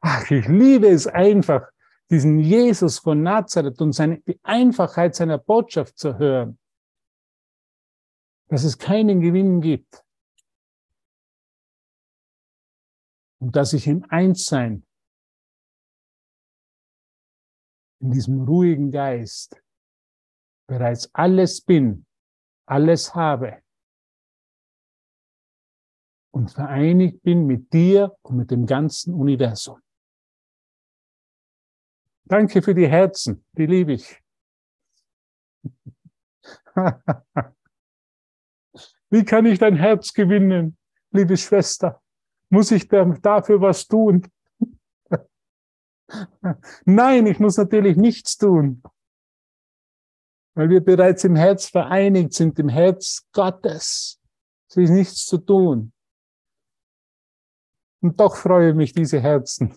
[0.00, 1.68] Ach, ich liebe es einfach,
[2.10, 6.58] diesen Jesus von Nazareth und seine, die Einfachheit seiner Botschaft zu hören.
[8.48, 10.04] Dass es keinen Gewinn gibt.
[13.40, 14.84] Und dass ich im Einssein,
[18.00, 19.62] in diesem ruhigen Geist,
[20.66, 22.06] bereits alles bin,
[22.66, 23.62] alles habe
[26.30, 29.80] und vereinigt bin mit dir und mit dem ganzen Universum.
[32.24, 34.22] Danke für die Herzen, die liebe ich.
[39.10, 40.76] Wie kann ich dein Herz gewinnen,
[41.10, 42.00] liebe Schwester?
[42.48, 44.28] Muss ich dafür was tun?
[46.84, 48.82] Nein, ich muss natürlich nichts tun
[50.54, 54.20] weil wir bereits im Herz vereinigt sind, im Herz Gottes.
[54.68, 55.92] Es ist nichts zu tun.
[58.00, 59.76] Und doch freue mich diese Herzen.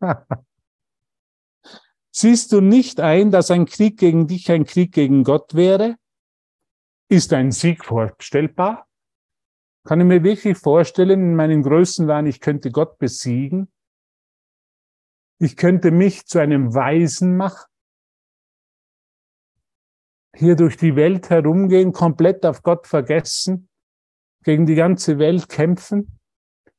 [2.10, 5.96] Siehst du nicht ein, dass ein Krieg gegen dich ein Krieg gegen Gott wäre?
[7.08, 8.86] Ist ein Sieg vorstellbar?
[9.84, 13.72] Kann ich mir wirklich vorstellen, in meinen Größenwahn, ich könnte Gott besiegen?
[15.38, 17.72] Ich könnte mich zu einem Weisen machen?
[20.36, 23.68] hier durch die Welt herumgehen, komplett auf Gott vergessen,
[24.44, 26.18] gegen die ganze Welt kämpfen.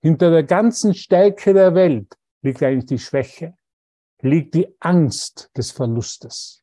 [0.04, 3.58] Hinter der ganzen Stärke der Welt liegt eigentlich die Schwäche,
[4.20, 6.62] liegt die Angst des Verlustes.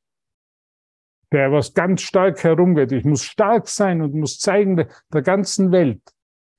[1.33, 2.93] der was ganz stark herumgeht.
[2.93, 6.03] Ich muss stark sein und muss zeigen der, ganzen Welt.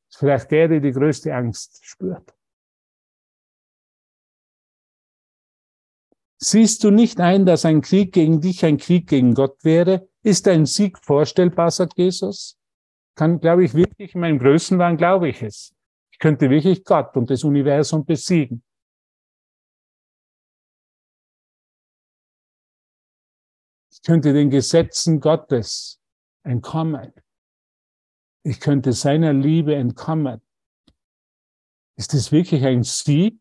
[0.10, 2.34] Ist vielleicht der, der die größte Angst spürt.
[6.38, 10.10] Siehst du nicht ein, dass ein Krieg gegen dich ein Krieg gegen Gott wäre?
[10.24, 12.58] Ist ein Sieg vorstellbar, sagt Jesus?
[13.16, 15.76] Kann, glaube ich, wirklich, in meinem Größenwahn glaube ich es.
[16.22, 18.64] Könnte wirklich Gott und das Universum besiegen.
[23.92, 26.00] Ich könnte den Gesetzen Gottes
[26.44, 27.12] entkommen.
[28.44, 30.42] Ich könnte seiner Liebe entkommen.
[31.98, 33.40] Ist das wirklich ein Sieg?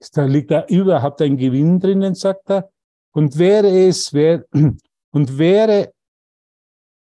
[0.00, 2.72] Ist da liegt da überhaupt ein Gewinn drinnen, sagt er?
[3.12, 4.46] Und wäre es, wär,
[5.10, 5.92] und wäre,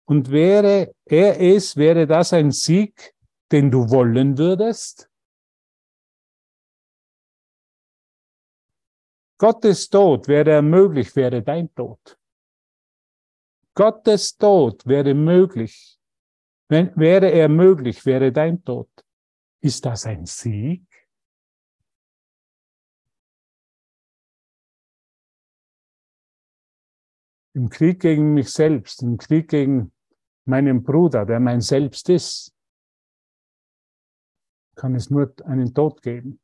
[0.05, 3.13] und wäre er es, wäre das ein Sieg,
[3.51, 5.09] den du wollen würdest?
[9.37, 12.19] Gottes Tod wäre möglich, wäre dein Tod.
[13.73, 15.97] Gottes Tod wäre möglich.
[16.67, 18.89] Wenn, wäre er möglich, wäre dein Tod.
[19.61, 20.85] Ist das ein Sieg?
[27.53, 29.93] Im Krieg gegen mich selbst, im Krieg gegen
[30.45, 32.53] meinen Bruder, der mein Selbst ist,
[34.79, 36.39] kann es nur einen Tod geben.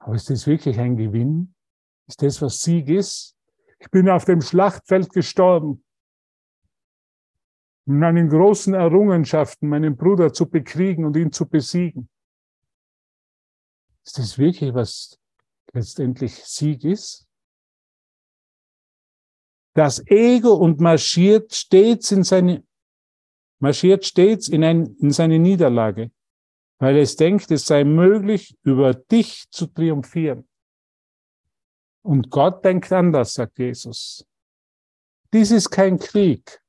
[0.00, 1.54] Aber ist das wirklich ein Gewinn?
[2.08, 3.36] Ist das, was Sieg ist?
[3.78, 5.84] Ich bin auf dem Schlachtfeld gestorben.
[7.86, 12.10] In meinen großen Errungenschaften, meinen Bruder zu bekriegen und ihn zu besiegen.
[14.04, 15.20] Ist das wirklich, was
[15.72, 17.28] letztendlich Sieg ist?
[19.74, 22.66] Das Ego und marschiert stets in seine,
[23.60, 26.10] marschiert stets in, ein, in seine Niederlage
[26.78, 30.48] weil es denkt, es sei möglich, über dich zu triumphieren.
[32.02, 34.24] Und Gott denkt anders, sagt Jesus.
[35.32, 36.60] Dies ist kein Krieg,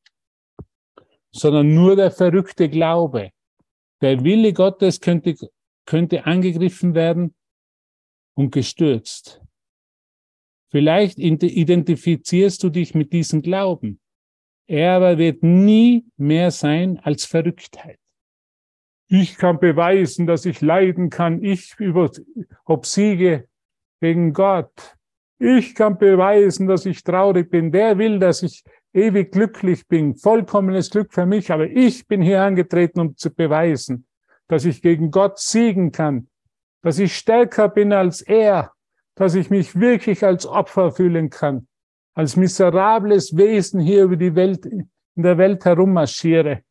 [1.32, 3.32] sondern nur der verrückte Glaube.
[4.02, 5.36] Der Wille Gottes könnte,
[5.86, 7.36] könnte angegriffen werden
[8.36, 9.42] und gestürzt.
[10.72, 14.00] Vielleicht identifizierst du dich mit diesem Glauben.
[14.70, 17.98] Er aber wird nie mehr sein als Verrücktheit.
[19.08, 21.44] Ich kann beweisen, dass ich leiden kann.
[21.44, 22.12] Ich über,
[22.66, 23.48] obsiege
[24.00, 24.96] gegen Gott.
[25.40, 27.72] Ich kann beweisen, dass ich traurig bin.
[27.72, 28.64] Der will, dass ich
[28.94, 30.16] ewig glücklich bin.
[30.16, 31.52] Vollkommenes Glück für mich.
[31.52, 34.06] Aber ich bin hier angetreten, um zu beweisen,
[34.48, 36.30] dass ich gegen Gott siegen kann.
[36.84, 38.74] Dass ich stärker bin als er.
[39.16, 41.69] Dass ich mich wirklich als Opfer fühlen kann.
[42.14, 46.64] Als miserables Wesen hier über die Welt, in der Welt herummarschiere.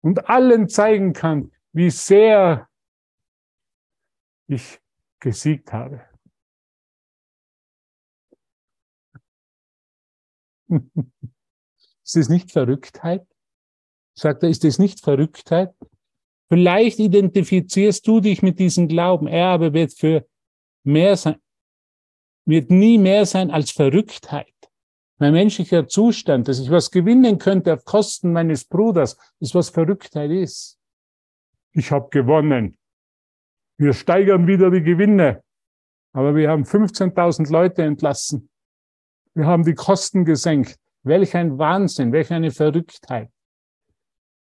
[0.00, 2.68] Und allen zeigen kann, wie sehr
[4.46, 4.80] ich
[5.20, 6.02] gesiegt habe.
[12.04, 13.26] ist es nicht Verrücktheit?
[14.14, 15.74] Sagt er, ist es nicht Verrücktheit?
[16.48, 19.26] Vielleicht identifizierst du dich mit diesem Glauben.
[19.26, 20.26] Er aber wird für
[20.82, 21.36] mehr sein,
[22.46, 24.52] wird nie mehr sein als Verrücktheit.
[25.18, 30.30] Mein menschlicher Zustand, dass ich was gewinnen könnte auf Kosten meines Bruders, ist was Verrücktheit
[30.30, 30.78] ist
[31.78, 32.76] ich habe gewonnen.
[33.78, 35.42] Wir steigern wieder die Gewinne.
[36.12, 38.50] Aber wir haben 15.000 Leute entlassen.
[39.34, 40.78] Wir haben die Kosten gesenkt.
[41.04, 43.30] Welch ein Wahnsinn, welch eine Verrücktheit,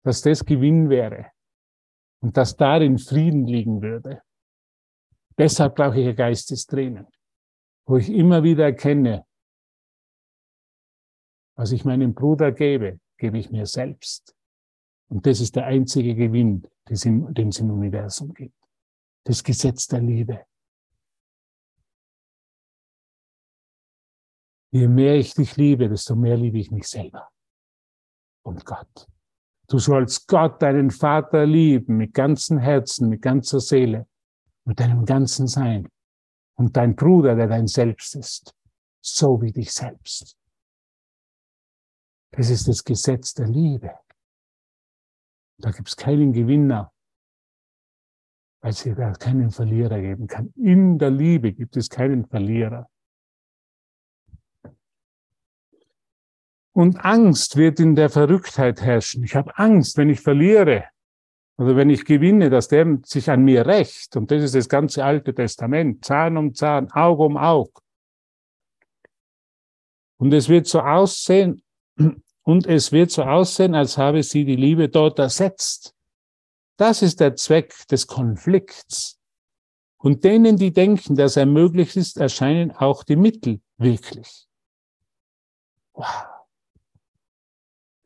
[0.03, 1.31] dass das Gewinn wäre
[2.21, 4.21] und dass darin Frieden liegen würde.
[5.37, 7.07] Deshalb brauche ich ein Geistestraining,
[7.87, 9.25] wo ich immer wieder erkenne,
[11.55, 14.35] was ich meinem Bruder gebe, gebe ich mir selbst.
[15.09, 18.57] Und das ist der einzige Gewinn, den es im Universum gibt.
[19.25, 20.45] Das Gesetz der Liebe.
[24.71, 27.29] Je mehr ich dich liebe, desto mehr liebe ich mich selber
[28.43, 29.07] und Gott.
[29.67, 34.07] Du sollst Gott, deinen Vater, lieben mit ganzem Herzen, mit ganzer Seele,
[34.65, 35.87] mit deinem ganzen Sein.
[36.55, 38.53] Und dein Bruder, der dein Selbst ist,
[39.01, 40.37] so wie dich selbst.
[42.35, 43.91] Das ist das Gesetz der Liebe.
[45.59, 46.91] Da gibt es keinen Gewinner,
[48.61, 50.51] weil es hier keinen Verlierer geben kann.
[50.55, 52.89] In der Liebe gibt es keinen Verlierer.
[56.75, 59.23] Und Angst wird in der Verrücktheit herrschen.
[59.23, 60.85] Ich habe Angst, wenn ich verliere
[61.57, 64.17] oder wenn ich gewinne, dass der sich an mir rächt.
[64.17, 66.03] Und das ist das ganze Alte Testament.
[66.03, 67.79] Zahn um Zahn, Auge um Auge.
[70.17, 71.61] Und es wird so aussehen,
[72.43, 75.95] und es wird so aussehen, als habe sie die Liebe dort ersetzt.
[76.77, 79.19] Das ist der Zweck des Konflikts.
[79.97, 84.47] Und denen, die denken, dass er möglich ist, erscheinen auch die Mittel wirklich.
[85.93, 86.25] Wow.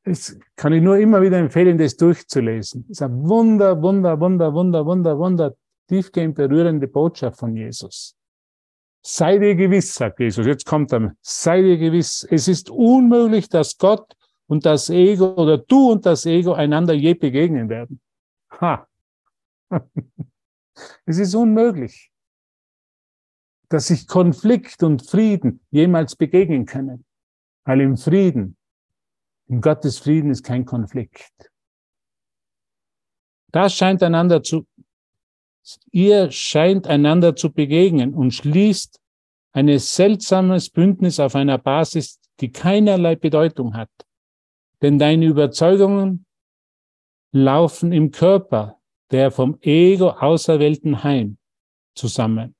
[0.04, 2.84] Das kann ich nur immer wieder empfehlen, das durchzulesen.
[2.84, 5.56] Das ist eine wunder, wunder, wunder, wunder, wunder, wunder,
[5.88, 8.17] tiefgehend berührende Botschaft von Jesus.
[9.10, 13.78] Sei dir gewiss, sagt Jesus, jetzt kommt er, sei dir gewiss, es ist unmöglich, dass
[13.78, 18.02] Gott und das Ego oder du und das Ego einander je begegnen werden.
[18.60, 18.86] Ha!
[21.06, 22.12] Es ist unmöglich,
[23.70, 27.06] dass sich Konflikt und Frieden jemals begegnen können.
[27.64, 28.58] Weil im Frieden,
[29.48, 31.50] im Gottes Frieden ist kein Konflikt.
[33.52, 34.68] Das scheint einander zu,
[35.92, 39.00] ihr scheint einander zu begegnen und schließt
[39.54, 43.90] ein seltsames Bündnis auf einer Basis, die keinerlei Bedeutung hat.
[44.82, 46.26] Denn deine Überzeugungen
[47.32, 48.78] laufen im Körper
[49.12, 51.38] der vom Ego auserwählten Heim
[51.96, 52.56] zusammen,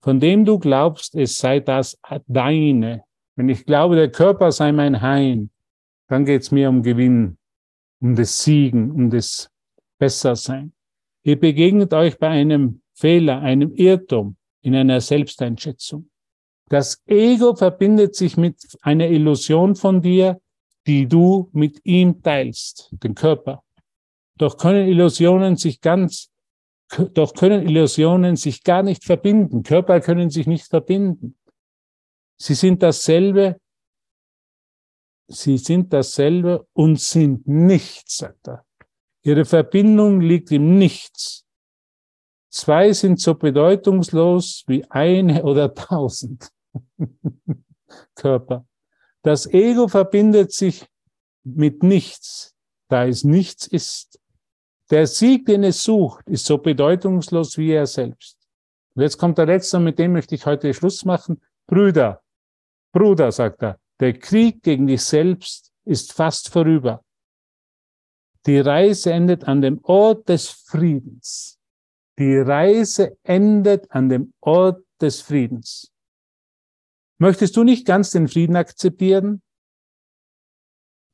[0.00, 3.04] von dem du glaubst, es sei das deine.
[3.36, 5.50] Wenn ich glaube, der Körper sei mein Heim,
[6.08, 7.36] dann geht es mir um Gewinn,
[8.00, 9.50] um das Siegen, um das
[9.98, 10.72] Bessersein.
[11.28, 16.08] Ihr begegnet euch bei einem Fehler, einem Irrtum in einer Selbsteinschätzung.
[16.70, 20.40] Das Ego verbindet sich mit einer Illusion von dir,
[20.86, 23.62] die du mit ihm teilst, den Körper.
[24.38, 26.30] Doch können Illusionen sich ganz,
[27.12, 29.62] doch können Illusionen sich gar nicht verbinden.
[29.62, 31.36] Körper können sich nicht verbinden.
[32.38, 33.60] Sie sind dasselbe,
[35.26, 38.64] sie sind dasselbe und sind nichts, sagt er.
[39.28, 41.44] Ihre Verbindung liegt im Nichts.
[42.50, 46.48] Zwei sind so bedeutungslos wie eine oder tausend
[48.14, 48.66] Körper.
[49.20, 50.86] Das Ego verbindet sich
[51.44, 52.54] mit nichts,
[52.88, 54.18] da es nichts ist.
[54.90, 58.38] Der Sieg, den es sucht, ist so bedeutungslos wie er selbst.
[58.94, 61.42] Und jetzt kommt der letzte, mit dem möchte ich heute Schluss machen.
[61.66, 62.22] Brüder,
[62.92, 67.04] Bruder, sagt er, der Krieg gegen dich selbst ist fast vorüber.
[68.46, 71.58] Die Reise endet an dem Ort des Friedens.
[72.18, 75.92] Die Reise endet an dem Ort des Friedens.
[77.18, 79.42] Möchtest du nicht ganz den Frieden akzeptieren,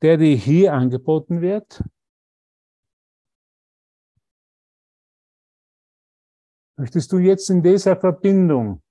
[0.01, 1.83] der dir hier angeboten wird?
[6.77, 8.81] Möchtest du jetzt in dieser Verbindung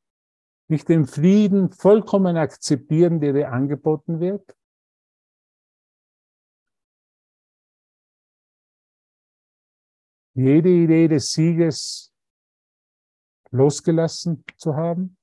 [0.69, 4.57] nicht den Frieden vollkommen akzeptieren, der dir angeboten wird?
[10.35, 12.13] Jede Idee des Sieges
[13.51, 15.17] losgelassen zu haben?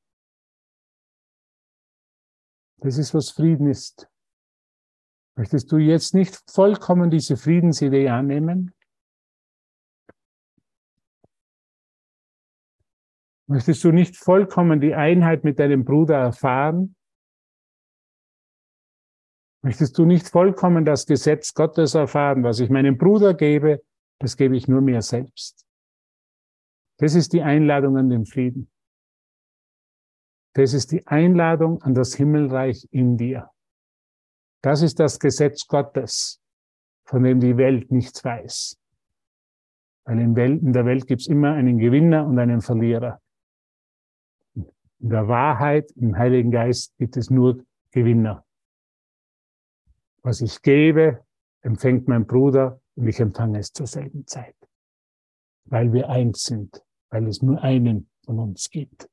[2.77, 4.09] Das ist, was Frieden ist.
[5.35, 8.73] Möchtest du jetzt nicht vollkommen diese Friedensidee annehmen?
[13.47, 16.95] Möchtest du nicht vollkommen die Einheit mit deinem Bruder erfahren?
[19.61, 23.83] Möchtest du nicht vollkommen das Gesetz Gottes erfahren, was ich meinem Bruder gebe,
[24.21, 25.65] das gebe ich nur mir selbst.
[26.97, 28.69] Das ist die Einladung an den Frieden.
[30.53, 33.49] Das ist die Einladung an das Himmelreich in dir.
[34.61, 36.39] Das ist das Gesetz Gottes,
[37.05, 38.77] von dem die Welt nichts weiß.
[40.03, 43.19] Weil in, der Welt gibt es immer einen Gewinner und einen Verlierer.
[44.53, 48.45] In der Wahrheit, im Heiligen Geist gibt es nur Gewinner.
[50.21, 51.25] Was ich gebe,
[51.61, 54.55] empfängt mein Bruder und ich empfange es zur selben Zeit.
[55.65, 59.09] Weil wir eins sind, weil es nur einen von uns gibt.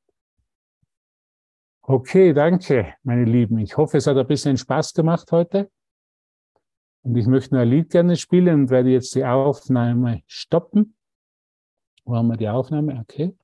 [1.81, 3.57] Okay, danke, meine Lieben.
[3.57, 5.71] Ich hoffe, es hat ein bisschen Spaß gemacht heute.
[7.01, 10.95] Und ich möchte nur ein Lied gerne spielen und werde jetzt die Aufnahme stoppen.
[12.03, 12.99] Wo haben wir die Aufnahme?
[12.99, 13.35] Okay.